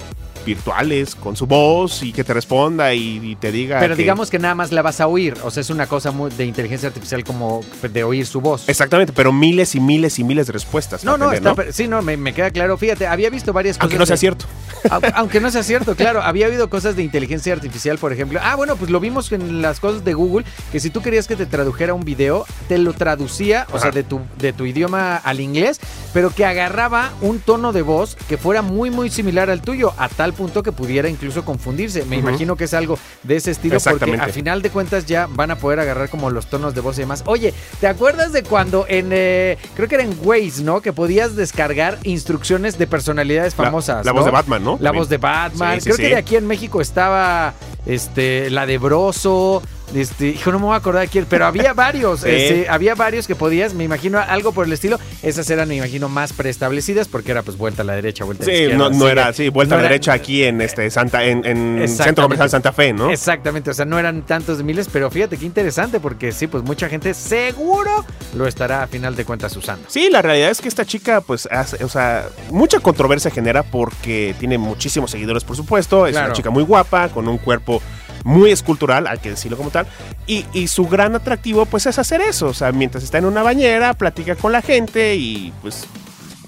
virtuales 0.48 1.14
con 1.14 1.36
su 1.36 1.46
voz 1.46 2.02
y 2.02 2.12
que 2.12 2.24
te 2.24 2.32
responda 2.34 2.94
y, 2.94 3.20
y 3.22 3.36
te 3.36 3.52
diga. 3.52 3.78
Pero 3.80 3.94
que- 3.94 4.02
digamos 4.02 4.30
que 4.30 4.38
nada 4.38 4.54
más 4.54 4.72
la 4.72 4.82
vas 4.82 5.00
a 5.00 5.06
oír. 5.06 5.34
O 5.44 5.50
sea, 5.50 5.60
es 5.60 5.70
una 5.70 5.86
cosa 5.86 6.10
muy 6.10 6.30
de 6.30 6.44
inteligencia 6.46 6.88
artificial 6.88 7.22
como 7.22 7.60
de 7.82 8.04
oír 8.04 8.26
su 8.26 8.40
voz. 8.40 8.68
Exactamente, 8.68 9.12
pero 9.14 9.32
miles 9.32 9.74
y 9.74 9.80
miles 9.80 10.18
y 10.18 10.24
miles 10.24 10.46
de 10.46 10.52
respuestas. 10.54 11.04
No, 11.04 11.16
no, 11.18 11.30
tener, 11.30 11.46
está, 11.58 11.72
sí, 11.72 11.86
no, 11.86 12.00
me, 12.02 12.16
me 12.16 12.32
queda 12.32 12.50
claro. 12.50 12.76
Fíjate, 12.78 13.06
había 13.06 13.30
visto 13.30 13.52
varias 13.52 13.76
cosas. 13.76 13.84
Aunque 13.84 13.98
no 13.98 14.06
sea 14.06 14.14
de- 14.14 14.20
cierto. 14.20 14.46
Au- 14.90 15.12
Aunque 15.14 15.40
no 15.40 15.50
sea 15.50 15.62
cierto, 15.62 15.94
claro. 15.94 16.22
Había 16.22 16.46
habido 16.46 16.70
cosas 16.70 16.96
de 16.96 17.02
inteligencia 17.02 17.52
artificial, 17.52 17.98
por 17.98 18.12
ejemplo. 18.12 18.40
Ah, 18.42 18.56
bueno, 18.56 18.76
pues 18.76 18.90
lo 18.90 19.00
vimos 19.00 19.30
en 19.32 19.60
las 19.62 19.80
cosas 19.80 20.04
de 20.04 20.14
Google, 20.14 20.44
que 20.72 20.80
si 20.80 20.90
tú 20.90 21.02
querías 21.02 21.26
que 21.28 21.36
te 21.36 21.46
tradujera 21.46 21.94
un 21.94 22.04
video, 22.04 22.46
te 22.68 22.78
lo 22.78 22.92
traducía, 22.94 23.66
o 23.72 23.78
sea, 23.78 23.90
de 23.90 24.02
tu, 24.02 24.20
de 24.38 24.52
tu 24.52 24.64
idioma 24.64 25.16
al 25.16 25.40
inglés, 25.40 25.80
pero 26.14 26.30
que 26.30 26.44
agarraba 26.46 27.10
un 27.20 27.40
tono 27.40 27.72
de 27.72 27.82
voz 27.82 28.16
que 28.28 28.38
fuera 28.38 28.62
muy, 28.62 28.90
muy 28.90 29.10
similar 29.10 29.50
al 29.50 29.60
tuyo, 29.62 29.92
a 29.98 30.08
tal 30.08 30.32
punto 30.38 30.62
que 30.62 30.70
pudiera 30.72 31.08
incluso 31.08 31.44
confundirse. 31.44 32.04
Me 32.04 32.16
imagino 32.16 32.56
que 32.56 32.64
es 32.64 32.72
algo 32.74 32.96
de 33.24 33.36
ese 33.36 33.50
estilo, 33.50 33.78
porque 33.80 34.14
a 34.14 34.28
final 34.28 34.62
de 34.62 34.70
cuentas 34.70 35.04
ya 35.04 35.26
van 35.28 35.50
a 35.50 35.56
poder 35.56 35.80
agarrar 35.80 36.08
como 36.08 36.30
los 36.30 36.46
tonos 36.46 36.74
de 36.74 36.80
voz 36.80 36.96
y 36.96 37.00
demás. 37.02 37.24
Oye, 37.26 37.52
¿te 37.80 37.88
acuerdas 37.88 38.32
de 38.32 38.44
cuando 38.44 38.86
en, 38.88 39.08
eh, 39.10 39.58
creo 39.74 39.88
que 39.88 39.96
era 39.96 40.04
en 40.04 40.16
Waze, 40.22 40.62
¿no? 40.62 40.80
Que 40.80 40.92
podías 40.92 41.34
descargar 41.34 41.98
instrucciones 42.04 42.78
de 42.78 42.86
personalidades 42.86 43.54
famosas. 43.56 44.06
la 44.06 44.12
voz 44.12 44.20
¿no? 44.20 44.26
de 44.26 44.30
Batman, 44.30 44.64
¿no? 44.64 44.70
La 44.72 44.76
También. 44.90 45.00
voz 45.02 45.08
de 45.08 45.18
Batman. 45.18 45.74
Sí, 45.74 45.80
sí, 45.80 45.84
Creo 45.86 45.96
sí. 45.96 46.02
que 46.02 46.08
de 46.10 46.16
aquí 46.16 46.36
en 46.36 46.46
México 46.46 46.80
estaba 46.80 47.54
este, 47.84 48.48
la 48.50 48.64
de 48.64 48.78
Broso. 48.78 49.60
Este, 49.94 50.26
hijo, 50.28 50.52
no 50.52 50.58
me 50.58 50.66
voy 50.66 50.74
a 50.74 50.78
acordar 50.78 51.02
de 51.02 51.08
quién, 51.08 51.24
pero 51.28 51.46
había 51.46 51.72
varios. 51.74 52.20
Sí. 52.20 52.28
este, 52.28 52.68
había 52.68 52.94
varios 52.94 53.26
que 53.26 53.34
podías, 53.34 53.72
me 53.74 53.84
imagino, 53.84 54.18
algo 54.18 54.52
por 54.52 54.66
el 54.66 54.72
estilo. 54.72 54.98
Esas 55.22 55.48
eran, 55.50 55.68
me 55.68 55.76
imagino, 55.76 56.08
más 56.08 56.32
preestablecidas 56.32 57.08
porque 57.08 57.30
era 57.30 57.42
pues 57.42 57.56
vuelta 57.56 57.82
a 57.82 57.84
la 57.84 57.94
derecha, 57.94 58.24
vuelta 58.24 58.44
a 58.44 58.46
la 58.46 58.52
Sí, 58.52 58.58
izquierda. 58.64 58.76
no, 58.90 58.90
no 58.90 59.08
era 59.08 59.28
así, 59.28 59.48
vuelta 59.48 59.74
No 59.74 59.78
a 59.78 59.82
la 59.82 59.86
era- 59.86 59.92
derecha 59.94 60.12
aquí 60.12 60.44
en 60.44 60.60
este 60.60 60.90
Santa, 60.90 61.24
en, 61.24 61.44
en. 61.46 61.88
Centro 61.88 62.24
Comercial 62.24 62.50
Santa 62.50 62.72
Fe, 62.72 62.92
¿no? 62.92 63.10
Exactamente, 63.10 63.70
o 63.70 63.74
sea, 63.74 63.84
no 63.86 63.98
eran 63.98 64.22
tantos 64.22 64.58
de 64.58 64.64
miles, 64.64 64.88
pero 64.92 65.10
fíjate 65.10 65.36
qué 65.36 65.46
interesante 65.46 66.00
porque 66.00 66.32
sí, 66.32 66.46
pues 66.46 66.62
mucha 66.64 66.88
gente 66.88 67.14
seguro 67.14 68.04
lo 68.36 68.46
estará 68.46 68.82
a 68.82 68.86
final 68.86 69.16
de 69.16 69.24
cuentas 69.24 69.56
usando. 69.56 69.88
Sí, 69.88 70.08
la 70.10 70.20
realidad 70.22 70.50
es 70.50 70.60
que 70.60 70.68
esta 70.68 70.84
chica, 70.84 71.20
pues, 71.22 71.48
hace, 71.50 71.82
o 71.84 71.88
sea, 71.88 72.26
mucha 72.50 72.78
controversia 72.80 73.30
genera 73.30 73.62
porque 73.62 74.34
tiene 74.38 74.58
muchísimos 74.58 75.10
seguidores, 75.10 75.44
por 75.44 75.56
supuesto. 75.56 76.06
Es 76.06 76.12
Claro. 76.12 76.26
una 76.28 76.34
chica 76.34 76.50
muy 76.50 76.62
guapa, 76.62 77.08
con 77.08 77.26
un 77.28 77.38
cuerpo 77.38 77.80
muy 78.24 78.50
escultural, 78.50 79.06
hay 79.06 79.18
que 79.18 79.30
decirlo 79.30 79.56
como 79.56 79.70
tal. 79.70 79.86
Y, 80.26 80.44
y 80.52 80.68
su 80.68 80.86
gran 80.86 81.14
atractivo, 81.14 81.66
pues, 81.66 81.86
es 81.86 81.98
hacer 81.98 82.20
eso. 82.20 82.46
O 82.46 82.54
sea, 82.54 82.72
mientras 82.72 83.04
está 83.04 83.18
en 83.18 83.24
una 83.24 83.42
bañera, 83.42 83.94
platica 83.94 84.34
con 84.36 84.52
la 84.52 84.62
gente 84.62 85.16
y, 85.16 85.52
pues, 85.62 85.86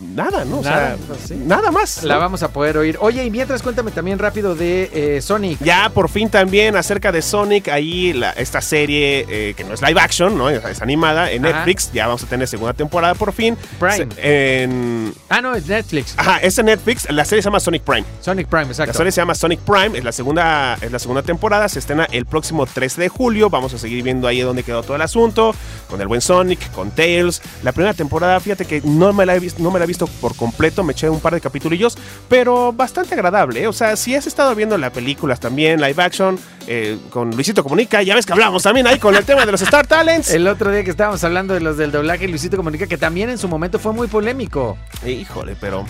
nada, 0.00 0.44
¿no? 0.44 0.58
O 0.60 0.62
Nada, 0.62 0.96
sea, 0.96 1.16
sí. 1.26 1.34
nada 1.36 1.70
más. 1.70 2.02
La 2.04 2.14
¿no? 2.14 2.20
vamos 2.20 2.42
a 2.42 2.48
poder 2.52 2.76
oír. 2.78 2.96
Oye, 3.00 3.24
y 3.24 3.30
mientras 3.30 3.62
cuéntame 3.62 3.90
también 3.90 4.18
rápido 4.18 4.54
de 4.54 4.90
eh, 5.16 5.20
Sonic. 5.22 5.58
Ya 5.62 5.90
por 5.90 6.08
fin 6.08 6.28
también 6.30 6.76
acerca 6.76 7.12
de 7.12 7.22
Sonic, 7.22 7.68
ahí 7.68 8.12
la- 8.12 8.30
esta 8.32 8.60
serie 8.60 9.26
eh, 9.28 9.54
que 9.56 9.64
no 9.64 9.74
es 9.74 9.82
live 9.82 10.00
action, 10.00 10.36
¿no? 10.36 10.48
Es, 10.50 10.64
es 10.64 10.82
animada 10.82 11.30
en 11.30 11.44
Ajá. 11.44 11.56
Netflix. 11.58 11.90
Ya 11.92 12.06
vamos 12.06 12.22
a 12.22 12.26
tener 12.26 12.48
segunda 12.48 12.72
temporada 12.72 13.14
por 13.14 13.32
fin. 13.32 13.56
Prime. 13.78 14.08
Se- 14.14 14.62
en, 14.62 15.12
Ah, 15.28 15.40
no, 15.40 15.54
es 15.54 15.66
Netflix. 15.66 16.14
ajá, 16.16 16.38
es 16.38 16.58
en 16.58 16.66
Netflix. 16.66 17.10
La 17.10 17.24
serie 17.24 17.42
se 17.42 17.46
llama 17.46 17.60
Sonic 17.60 17.82
Prime. 17.82 18.04
Sonic 18.20 18.46
Prime, 18.48 18.64
La 18.64 18.70
exacto. 18.70 18.94
serie 18.94 19.12
se 19.12 19.20
llama 19.20 19.34
Sonic 19.34 19.60
Prime, 19.60 19.96
es 19.98 20.04
la 20.04 20.12
segunda, 20.12 20.76
es 20.80 20.90
la 20.90 20.98
segunda 20.98 21.22
temporada, 21.22 21.68
se 21.68 21.78
estrena 21.78 22.06
el 22.10 22.26
próximo 22.26 22.66
13 22.66 23.00
de 23.02 23.08
julio. 23.08 23.50
Vamos 23.50 23.74
a 23.74 23.78
seguir 23.78 24.02
viendo 24.02 24.26
ahí 24.26 24.40
dónde 24.40 24.62
quedó 24.62 24.82
todo 24.82 24.96
el 24.96 25.02
asunto, 25.02 25.54
con 25.88 26.00
el 26.00 26.08
buen 26.08 26.20
Sonic, 26.20 26.70
con 26.72 26.90
Tails. 26.90 27.42
La 27.62 27.72
primera 27.72 27.94
temporada, 27.94 28.40
fíjate 28.40 28.64
que 28.64 28.80
no 28.84 29.12
me 29.12 29.26
la 29.26 29.36
he 29.36 29.40
visto, 29.40 29.62
no 29.62 29.70
me 29.70 29.78
la 29.78 29.84
he 29.84 29.88
visto 29.90 30.06
por 30.06 30.36
completo, 30.36 30.82
me 30.84 30.92
eché 30.92 31.10
un 31.10 31.20
par 31.20 31.34
de 31.34 31.40
capitulillos, 31.40 31.98
pero 32.28 32.72
bastante 32.72 33.14
agradable. 33.14 33.62
¿eh? 33.62 33.66
O 33.66 33.72
sea, 33.72 33.96
si 33.96 34.14
has 34.14 34.26
estado 34.26 34.54
viendo 34.54 34.78
las 34.78 34.92
películas 34.92 35.40
también, 35.40 35.80
live 35.80 36.02
action, 36.02 36.38
eh, 36.66 36.96
con 37.10 37.30
Luisito 37.30 37.62
Comunica, 37.62 38.02
ya 38.02 38.14
ves 38.14 38.24
que 38.24 38.32
hablamos 38.32 38.62
también 38.62 38.86
ahí 38.86 38.98
con 38.98 39.14
el 39.16 39.24
tema 39.24 39.44
de 39.44 39.52
los 39.52 39.62
Star 39.62 39.86
Talents. 39.86 40.30
El 40.40 40.46
otro 40.46 40.70
día 40.70 40.84
que 40.84 40.90
estábamos 40.90 41.22
hablando 41.24 41.54
de 41.54 41.60
los 41.60 41.76
del 41.76 41.90
doblaje, 41.90 42.28
Luisito 42.28 42.56
Comunica, 42.56 42.86
que 42.86 42.96
también 42.96 43.30
en 43.30 43.38
su 43.38 43.48
momento 43.48 43.78
fue 43.78 43.92
muy 43.92 44.06
polémico. 44.06 44.78
Híjole, 45.04 45.56
pero. 45.60 45.84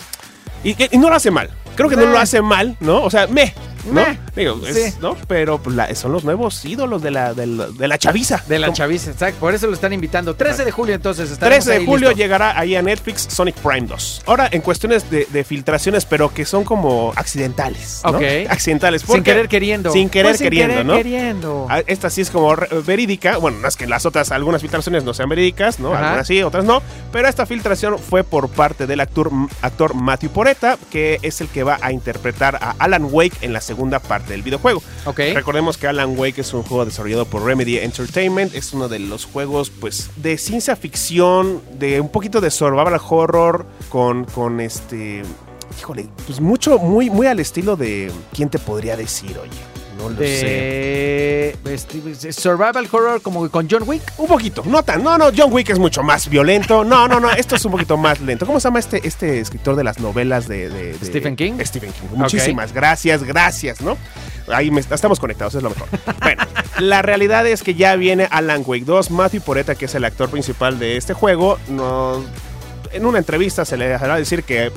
Y, 0.65 0.77
y 0.95 0.99
no 0.99 1.11
lo 1.11 1.17
hace 1.17 1.31
mal. 1.31 1.51
Creo 1.89 1.91
que 1.91 1.97
no 2.07 2.13
lo 2.13 2.19
hace 2.19 2.43
mal, 2.43 2.77
¿no? 2.81 3.03
O 3.03 3.11
sea, 3.11 3.27
me. 3.27 3.55
¿no? 3.91 4.05
Digo, 4.37 4.61
es- 4.67 4.75
Sí. 4.93 4.95
¿no? 5.01 5.17
Pero 5.27 5.57
pues, 5.57 5.75
la- 5.75 5.95
son 5.95 6.13
los 6.13 6.23
nuevos 6.23 6.63
ídolos 6.67 7.01
de 7.03 7.11
la, 7.11 7.33
de 7.33 7.47
la, 7.47 7.67
de 7.69 7.89
la 7.89 7.97
chaviza. 7.97 8.45
De 8.47 8.59
la 8.59 8.67
Como- 8.67 8.77
chaviza, 8.77 9.11
exacto. 9.11 9.41
Por 9.41 9.55
eso 9.55 9.67
lo 9.69 9.73
están 9.73 9.95
invitando. 9.95 10.35
13 10.37 10.67
de 10.67 10.71
julio, 10.71 10.95
entonces. 10.95 11.31
estaremos 11.31 11.65
13 11.65 11.71
de 11.71 11.77
ahí 11.79 11.87
julio 11.87 12.13
llegará 12.13 12.59
ahí 12.59 12.77
a 12.77 12.83
Netflix 12.83 13.27
Sonic 13.31 13.55
Prime 13.57 13.87
2. 13.87 14.23
Ahora, 14.27 14.49
en 14.53 14.61
cuestiones 14.61 15.11
de, 15.11 15.27
de 15.31 15.45
filtraciones, 15.45 16.05
pero 16.05 16.29
que 16.33 16.45
son 16.45 16.65
como 16.65 17.15
accidentales. 17.17 18.03
¿no? 18.05 18.11
Ok. 18.11 18.23
Accidentales. 18.51 19.01
Sin 19.03 19.23
querer 19.23 19.49
queriendo. 19.49 19.91
Sin 19.93 20.11
querer 20.11 20.33
Pues 20.33 20.39
sin 20.39 20.45
queriendo, 20.51 20.75
querer 20.75 20.87
¿no? 20.87 20.97
queriendo. 20.97 21.67
Ah, 21.71 21.83
Esta 21.87 22.11
sí 22.11 22.21
es 22.21 22.31
como 22.31 22.55
verídica. 22.85 23.39
Bueno, 23.39 23.59
no 23.63 23.69
es 23.69 23.77
que 23.77 23.87
las 23.87 24.05
otras, 24.05 24.31
algunas 24.31 24.61
filtraciones 24.61 25.05
no 25.05 25.15
sean 25.15 25.31
verídicas, 25.31 25.81
¿no? 25.81 25.95
Ajá. 25.95 26.05
Algunas 26.09 26.27
sí, 26.27 26.43
otras 26.43 26.65
no. 26.67 26.83
Pero 27.13 27.29
esta 27.29 27.47
filtración 27.47 27.99
fue 27.99 28.25
por 28.25 28.51
parte 28.51 28.87
del 28.87 29.01
actor, 29.01 29.31
actor 29.63 29.95
Matthew 29.95 30.31
Poreta, 30.31 30.77
que 30.91 31.19
es 31.23 31.41
el 31.41 31.49
que 31.49 31.63
va 31.63 31.70
a 31.81 31.93
interpretar 31.93 32.57
a 32.57 32.75
Alan 32.79 33.09
Wake 33.11 33.37
en 33.43 33.53
la 33.53 33.61
segunda 33.61 33.99
parte 33.99 34.33
del 34.33 34.43
videojuego. 34.43 34.83
Ok. 35.05 35.21
Recordemos 35.35 35.77
que 35.77 35.87
Alan 35.87 36.19
Wake 36.19 36.41
es 36.41 36.53
un 36.53 36.63
juego 36.63 36.85
desarrollado 36.85 37.25
por 37.27 37.45
Remedy 37.45 37.79
Entertainment. 37.79 38.55
Es 38.55 38.73
uno 38.73 38.89
de 38.89 38.99
los 38.99 39.25
juegos, 39.27 39.71
pues, 39.71 40.11
de 40.17 40.39
ciencia 40.39 40.77
ficción, 40.77 41.61
de 41.79 42.01
un 42.01 42.09
poquito 42.09 42.41
de 42.41 42.51
survival 42.51 43.01
horror, 43.09 43.67
con, 43.89 44.25
con 44.25 44.61
este. 44.61 45.23
Híjole, 45.79 46.09
pues 46.27 46.41
mucho, 46.41 46.79
muy, 46.79 47.11
muy 47.11 47.27
al 47.27 47.41
estilo 47.41 47.77
de. 47.77 48.11
¿Quién 48.33 48.49
te 48.49 48.59
podría 48.59 48.97
decir, 48.97 49.39
oye? 49.39 49.80
No 50.01 50.09
lo 50.11 50.17
sé. 50.17 51.57
De 51.65 51.75
este, 51.75 52.33
Survival 52.33 52.89
Horror 52.91 53.21
como 53.23 53.49
con 53.51 53.69
John 53.71 53.83
Wick. 53.87 54.03
Un 54.19 54.27
poquito, 54.27 54.63
no 54.67 54.83
tan, 54.83 55.03
no, 55.03 55.19
no, 55.19 55.31
John 55.37 55.53
Wick 55.53 55.69
es 55.71 55.79
mucho 55.79 56.03
más 56.03 56.29
violento. 56.29 56.85
No, 56.85 57.07
no, 57.07 57.21
no, 57.21 57.31
esto 57.33 57.57
es 57.57 57.65
un 57.65 57.73
poquito 57.73 57.97
más 57.97 58.21
lento. 58.21 58.47
¿Cómo 58.47 58.61
se 58.61 58.69
llama 58.69 58.79
este, 58.79 59.07
este 59.07 59.41
escritor 59.41 59.77
de 59.77 59.85
las 59.85 59.99
novelas 60.01 60.49
de, 60.49 60.69
de- 60.71 60.93
de- 60.95 61.07
¿Stephen 61.07 61.37
King? 61.37 61.53
Stephen 61.65 61.93
King. 61.93 62.09
Muchísimas 62.17 62.73
gracias, 62.73 63.23
gracias, 63.25 63.81
¿no? 63.81 63.97
Ahí 64.49 64.71
me- 64.71 64.81
estamos 64.81 65.21
conectados, 65.21 65.55
es 65.55 65.63
lo 65.63 65.71
mejor. 65.71 65.87
Bueno, 66.23 66.43
la 66.79 67.03
realidad 67.03 67.47
es 67.47 67.63
que 67.63 67.75
ya 67.75 67.95
viene 67.97 68.27
Alan 68.31 68.63
Wake 68.67 68.85
2. 68.85 69.11
Matthew 69.11 69.43
Poreta, 69.43 69.75
que 69.75 69.85
es 69.85 69.95
el 69.95 70.05
actor 70.05 70.31
principal 70.31 70.79
de 70.79 70.97
este 70.97 71.13
juego, 71.15 71.59
nos, 71.69 72.25
en 72.93 73.05
una 73.07 73.19
entrevista 73.19 73.65
se 73.65 73.77
le 73.77 73.87
dejará 73.89 74.17
decir 74.17 74.43
que 74.45 74.73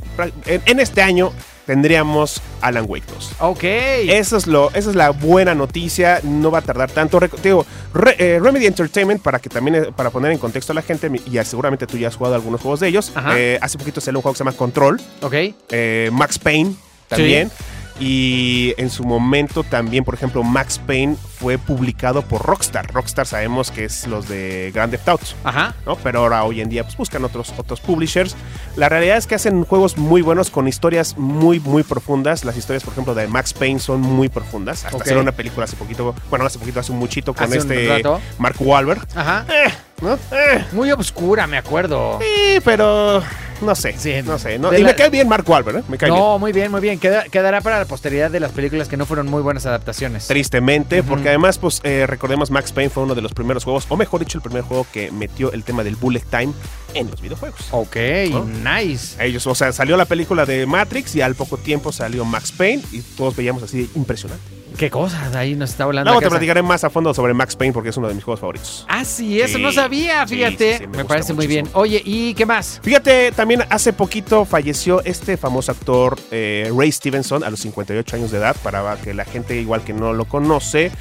en 0.45 0.79
este 0.79 1.01
año 1.01 1.31
tendríamos 1.65 2.41
Alan 2.61 2.85
Wake 2.87 3.05
2. 3.13 3.31
Ok. 3.39 3.63
Eso 3.63 4.37
es 4.37 4.47
lo, 4.47 4.69
esa 4.73 4.89
es 4.89 4.95
la 4.95 5.09
buena 5.11 5.55
noticia. 5.55 6.19
No 6.23 6.51
va 6.51 6.59
a 6.59 6.61
tardar 6.61 6.91
tanto. 6.91 7.19
Te 7.19 7.29
digo, 7.49 7.65
Re- 7.93 8.15
eh, 8.19 8.39
Remedy 8.41 8.65
Entertainment, 8.65 9.21
para 9.21 9.39
que 9.39 9.49
también, 9.49 9.75
eh, 9.75 9.85
para 9.95 10.09
poner 10.09 10.31
en 10.31 10.37
contexto 10.37 10.71
a 10.71 10.75
la 10.75 10.81
gente, 10.81 11.09
y 11.25 11.37
seguramente 11.43 11.87
tú 11.87 11.97
ya 11.97 12.07
has 12.09 12.15
jugado 12.15 12.35
algunos 12.35 12.61
juegos 12.61 12.79
de 12.79 12.87
ellos. 12.89 13.11
Eh, 13.35 13.57
hace 13.61 13.77
poquito 13.77 14.01
salió 14.01 14.19
un 14.19 14.23
juego 14.23 14.33
que 14.33 14.37
se 14.39 14.43
llama 14.43 14.57
Control, 14.57 14.99
ok. 15.21 15.33
eh, 15.69 16.09
Max 16.11 16.37
Payne 16.39 16.75
también. 17.07 17.51
Y 17.99 18.73
en 18.77 18.89
su 18.89 19.03
momento 19.03 19.63
también, 19.63 20.03
por 20.03 20.15
ejemplo, 20.15 20.43
Max 20.43 20.79
Payne 20.85 21.15
fue 21.39 21.57
publicado 21.57 22.21
por 22.23 22.41
Rockstar. 22.41 22.91
Rockstar 22.91 23.27
sabemos 23.27 23.69
que 23.71 23.85
es 23.85 24.07
los 24.07 24.27
de 24.27 24.71
Grand 24.73 24.91
Theft 24.91 25.07
Auto. 25.09 25.25
Ajá. 25.43 25.75
¿no? 25.85 25.95
Pero 25.97 26.19
ahora 26.21 26.43
hoy 26.43 26.61
en 26.61 26.69
día 26.69 26.83
pues 26.83 26.97
buscan 26.97 27.23
otros, 27.23 27.53
otros 27.57 27.79
publishers. 27.81 28.35
La 28.75 28.89
realidad 28.89 29.17
es 29.17 29.27
que 29.27 29.35
hacen 29.35 29.63
juegos 29.63 29.97
muy 29.97 30.21
buenos 30.21 30.49
con 30.49 30.67
historias 30.67 31.17
muy, 31.17 31.59
muy 31.59 31.83
profundas. 31.83 32.45
Las 32.45 32.57
historias, 32.57 32.83
por 32.83 32.93
ejemplo, 32.93 33.13
de 33.13 33.27
Max 33.27 33.53
Payne 33.53 33.79
son 33.79 34.01
muy 34.01 34.29
profundas. 34.29 34.85
Hasta 34.85 34.97
Ok. 34.97 35.03
hacer 35.03 35.17
una 35.17 35.31
película 35.31 35.65
hace 35.65 35.75
poquito, 35.75 36.15
bueno, 36.29 36.45
hace 36.45 36.59
poquito, 36.59 36.79
hace 36.79 36.91
un 36.91 36.99
muchito 36.99 37.33
con 37.33 37.53
este. 37.53 38.03
Mark 38.39 38.55
Wahlberg. 38.59 39.07
Ajá. 39.15 39.45
Eh, 39.49 39.71
¿no? 40.01 40.15
Eh, 40.31 40.65
Muy 40.73 40.91
obscura, 40.91 41.47
me 41.47 41.57
acuerdo. 41.57 42.19
sí, 42.19 42.59
pero 42.65 43.23
no 43.61 43.75
sé. 43.75 43.95
Sí, 43.97 44.15
no 44.25 44.37
sé. 44.37 44.59
no- 44.59 44.73
y 44.73 44.79
la- 44.81 44.87
me 44.89 44.95
cae 44.95 45.09
bien 45.09 45.27
Mark 45.29 45.45
Wahlberg, 45.47 45.77
¿eh? 45.77 45.83
Me 45.87 45.97
cae 45.97 46.09
bien. 46.09 46.21
No, 46.21 46.37
muy 46.39 46.51
bien, 46.51 46.69
muy 46.71 46.81
bien. 46.81 46.99
Queda- 46.99 47.23
quedará 47.29 47.61
para 47.61 47.79
la 47.79 47.85
posteridad 47.85 48.29
de 48.29 48.39
las 48.41 48.51
películas 48.51 48.89
que 48.89 48.97
no 48.97 49.05
fueron 49.05 49.27
muy 49.27 49.41
buenas 49.41 49.65
adaptaciones. 49.65 50.27
Tristemente, 50.27 51.03
porque 51.03 51.29
además, 51.29 51.57
pues, 51.57 51.79
eh, 51.83 52.05
recordemos, 52.07 52.51
Max 52.51 52.73
Payne 52.73 52.89
fue 52.89 53.03
uno 53.03 53.15
de 53.15 53.21
los 53.21 53.33
primeros 53.33 53.63
juegos, 53.63 53.85
o 53.89 53.95
mejor 53.95 54.19
dicho, 54.19 54.37
el 54.37 54.41
primer 54.41 54.63
juego 54.63 54.85
que 54.91 55.11
metió 55.11 55.53
el 55.53 55.63
tema 55.63 55.83
del 55.83 55.95
bullet 55.95 56.23
time 56.29 56.51
en 56.93 57.09
los 57.09 57.21
videojuegos. 57.21 57.67
Ok, 57.71 57.95
¿No? 58.31 58.43
nice. 58.45 59.23
Ellos, 59.23 59.47
o 59.47 59.55
sea, 59.55 59.71
salió 59.71 59.95
la 59.95 60.05
película 60.05 60.45
de 60.45 60.65
Matrix 60.65 61.15
y 61.15 61.21
al 61.21 61.35
poco 61.35 61.57
tiempo 61.57 61.91
salió 61.93 62.25
Max 62.25 62.51
Payne 62.51 62.83
y 62.91 63.01
todos 63.01 63.35
veíamos 63.35 63.63
así 63.63 63.89
impresionante. 63.95 64.43
Qué 64.77 64.89
cosas, 64.89 65.35
ahí 65.35 65.55
nos 65.55 65.69
está. 65.71 65.83
Luego 65.85 66.03
la 66.03 66.19
te 66.19 66.29
platicaré 66.29 66.61
más 66.63 66.83
a 66.83 66.89
fondo 66.89 67.13
sobre 67.13 67.33
Max 67.33 67.55
Payne 67.55 67.73
porque 67.73 67.89
es 67.89 67.97
uno 67.97 68.07
de 68.07 68.15
mis 68.15 68.23
juegos 68.23 68.39
favoritos. 68.39 68.85
Ah, 68.89 69.05
sí, 69.05 69.39
eso 69.39 69.57
Sí, 69.57 69.63
no 69.63 69.71
sabía, 69.71 70.25
fíjate. 70.25 70.77
sí, 70.77 70.83
sí, 70.83 70.87
me 70.97 71.05
parece 71.05 71.33
muy 71.33 71.45
bien. 71.47 71.67
Oye, 71.73 72.01
¿y 72.03 72.33
qué 72.33 72.45
más? 72.45 72.79
Fíjate, 72.83 73.31
también 73.33 73.63
hace 73.69 73.93
poquito 73.93 74.45
falleció 74.45 75.03
este 75.03 75.37
famoso 75.37 75.71
actor 75.71 76.17
eh, 76.31 76.71
Ray 76.75 76.91
Stevenson 76.91 77.43
a 77.43 77.49
los 77.49 77.59
58 77.59 78.15
años 78.15 78.31
de 78.31 78.39
edad, 78.39 78.55
para 78.63 78.95
que 78.97 79.13
la 79.13 79.25
gente 79.25 79.55
igual 79.59 79.83
que 79.83 79.93
no 79.93 80.13
lo 80.13 80.25
conoce. 80.25 80.91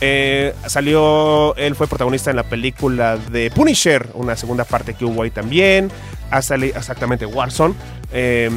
Eh, 0.00 0.54
salió, 0.66 1.54
él 1.56 1.74
fue 1.74 1.86
protagonista 1.88 2.30
en 2.30 2.36
la 2.36 2.44
película 2.44 3.16
de 3.16 3.50
Punisher, 3.50 4.08
una 4.14 4.36
segunda 4.36 4.64
parte 4.64 4.94
que 4.94 5.04
hubo 5.04 5.22
ahí 5.22 5.30
también. 5.30 5.90
Ha 6.30 6.42
salido 6.42 6.76
exactamente 6.76 7.24
Warzone. 7.24 7.74
Eh, 8.12 8.50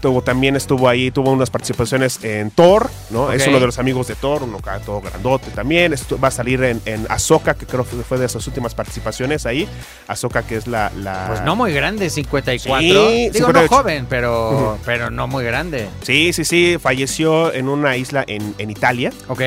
tuvo, 0.00 0.22
también 0.22 0.56
estuvo 0.56 0.88
ahí, 0.88 1.10
tuvo 1.10 1.30
unas 1.30 1.50
participaciones 1.50 2.22
en 2.24 2.50
Thor, 2.50 2.90
¿no? 3.10 3.32
Es 3.32 3.46
uno 3.46 3.60
de 3.60 3.66
los 3.66 3.78
amigos 3.78 4.08
de 4.08 4.14
Thor, 4.14 4.42
uno 4.42 4.58
todo 4.84 5.00
grandote 5.00 5.50
también. 5.50 5.94
Va 6.22 6.28
a 6.28 6.30
salir 6.30 6.62
en, 6.62 6.80
en 6.84 7.06
Ahsoka, 7.08 7.54
que 7.54 7.66
creo 7.66 7.84
que 7.84 7.96
fue 7.96 8.18
de 8.18 8.28
sus 8.28 8.46
últimas 8.46 8.74
participaciones 8.74 9.46
ahí. 9.46 9.68
Ahsoka, 10.06 10.42
que 10.42 10.56
es 10.56 10.66
la. 10.66 10.90
la- 10.96 11.26
Pues 11.28 11.42
no 11.42 11.56
muy 11.56 11.72
grande, 11.72 12.10
54. 12.10 12.80
Sí, 12.80 12.86
Digo, 13.30 13.32
58. 13.48 13.62
no 13.62 13.68
joven, 13.68 14.06
pero, 14.08 14.78
pero 14.84 15.10
no 15.10 15.26
muy 15.26 15.44
grande. 15.44 15.88
Sí, 16.02 16.32
sí, 16.32 16.44
sí, 16.44 16.76
falleció 16.80 17.52
en 17.52 17.68
una 17.68 17.96
isla 17.96 18.24
en, 18.26 18.54
en 18.58 18.70
Italia. 18.70 19.12
Ok. 19.28 19.40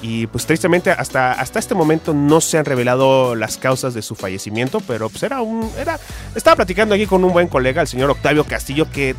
Y 0.00 0.28
pues 0.28 0.46
tristemente 0.46 0.92
hasta, 0.92 1.32
hasta 1.32 1.58
este 1.58 1.74
momento 1.74 2.14
no 2.14 2.40
se 2.40 2.56
han 2.56 2.64
revelado 2.64 3.34
las 3.34 3.56
causas 3.56 3.94
de 3.94 4.02
su 4.02 4.14
fallecimiento, 4.14 4.80
pero 4.80 5.08
pues 5.10 5.24
era 5.24 5.40
un... 5.40 5.68
Era, 5.76 5.98
estaba 6.36 6.54
platicando 6.54 6.94
aquí 6.94 7.06
con 7.06 7.24
un 7.24 7.32
buen 7.32 7.48
colega, 7.48 7.82
el 7.82 7.88
señor 7.88 8.08
Octavio 8.10 8.44
Castillo, 8.44 8.88
que 8.92 9.10
eh, 9.10 9.16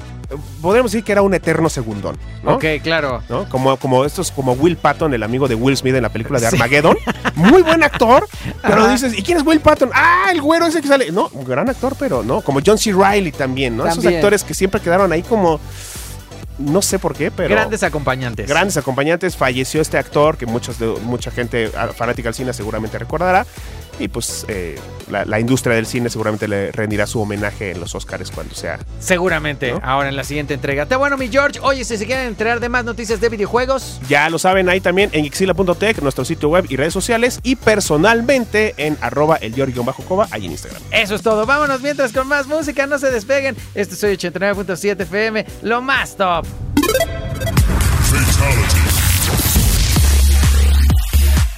podríamos 0.62 0.94
decir 0.94 1.04
que 1.04 1.12
era 1.12 1.22
un 1.22 1.34
eterno 1.34 1.68
segundón, 1.70 2.18
¿no? 2.44 2.54
Ok, 2.56 2.64
claro. 2.82 3.22
¿No? 3.28 3.50
Como, 3.50 3.76
como 3.76 4.06
estos, 4.06 4.32
como 4.32 4.54
Will 4.54 4.78
Patton, 4.78 5.14
el 5.14 5.24
amigo 5.24 5.50
de 5.50 5.56
Will 5.56 5.76
Smith 5.76 5.96
en 5.96 6.04
la 6.04 6.10
película 6.14 6.40
de 6.40 6.50
Sí. 6.50 6.56
Armageddon. 6.56 6.98
Muy 7.36 7.62
buen 7.62 7.84
actor, 7.84 8.26
pero 8.62 8.84
Ajá. 8.84 8.92
dices, 8.94 9.18
¿y 9.18 9.22
quién 9.22 9.38
es 9.38 9.46
Will 9.46 9.60
Patton? 9.60 9.90
Ah, 9.94 10.30
el 10.32 10.42
güero 10.42 10.66
ese 10.68 10.82
que 10.82 10.88
sale. 10.88 11.12
No, 11.12 11.30
un 11.34 11.44
gran 11.44 11.68
actor, 11.70 11.94
pero 12.00 12.24
no, 12.24 12.40
como 12.40 12.62
John 12.66 12.78
C. 12.78 12.94
Reilly 12.94 13.34
también, 13.34 13.76
¿no? 13.76 13.84
Esos 13.86 13.96
También. 13.98 14.16
actores 14.22 14.46
que 14.46 14.54
siempre 14.54 14.80
quedaron 14.80 15.12
ahí 15.12 15.24
como... 15.24 15.60
No 16.60 16.82
sé 16.82 17.00
por 17.00 17.16
qué, 17.16 17.32
pero... 17.32 17.50
Grandes 17.50 17.84
acompañantes. 17.84 18.48
Grandes 18.48 18.76
acompañantes, 18.78 19.38
falleció 19.38 19.82
este 19.82 19.98
actor 19.98 20.38
que 20.38 20.46
muchos 20.46 20.78
de, 20.78 20.88
mucha 21.04 21.32
gente 21.32 21.72
ah, 21.76 21.88
fanática 21.88 22.28
del 22.28 22.36
cine 22.36 22.54
seguramente 22.54 23.00
recordará. 23.00 23.46
Y 24.00 24.08
pues 24.08 24.46
eh, 24.48 24.80
la, 25.10 25.26
la 25.26 25.40
industria 25.40 25.76
del 25.76 25.86
cine 25.86 26.10
seguramente 26.10 26.48
le 26.48 26.72
rendirá 26.72 27.06
su 27.06 27.22
homenaje 27.22 27.72
en 27.72 27.80
los 27.80 27.94
Oscars 27.96 28.32
cuando 28.32 28.56
sea. 28.56 28.80
Seguramente, 29.00 29.72
¿No? 29.74 29.82
ahora 29.84 30.10
en 30.10 30.16
la 30.16 30.24
siguiente 30.24 30.54
entrega. 30.54 30.84
Está 30.84 30.98
bueno, 30.98 31.18
mi 31.18 31.28
George. 31.28 31.60
Oye, 31.62 31.84
si 31.84 31.98
se 31.98 32.06
quieren 32.06 32.28
enterar 32.28 32.60
de 32.60 32.70
más 32.70 32.86
noticias 32.86 33.20
de 33.20 33.30
videojuegos, 33.30 34.00
Ya 34.08 34.30
lo 34.30 34.40
saben 34.40 34.70
ahí 34.70 34.80
también 34.80 35.10
en 35.14 35.26
Ixila.tech, 35.26 36.02
nuestro 36.02 36.26
sitio 36.26 36.50
web 36.50 36.66
y 36.70 36.76
redes 36.76 36.94
sociales. 36.94 37.40
Y 37.44 37.56
personalmente 37.56 38.74
en 38.78 38.98
arroba 39.02 39.36
el 39.38 39.54
bajo 39.84 40.04
coba 40.04 40.28
ahí 40.32 40.46
en 40.46 40.52
Instagram. 40.52 40.82
eso 40.92 41.16
es 41.16 41.22
todo. 41.22 41.46
Vámonos 41.46 41.82
mientras 41.82 42.14
con 42.14 42.28
más 42.28 42.48
música. 42.48 42.88
No 42.88 42.98
se 42.98 43.12
despeguen. 43.12 43.56
Este 43.76 43.96
soy 43.96 44.16
89.7 44.16 45.02
FM, 45.02 45.46
lo 45.64 45.82
más 45.82 46.16
top. 46.16 46.46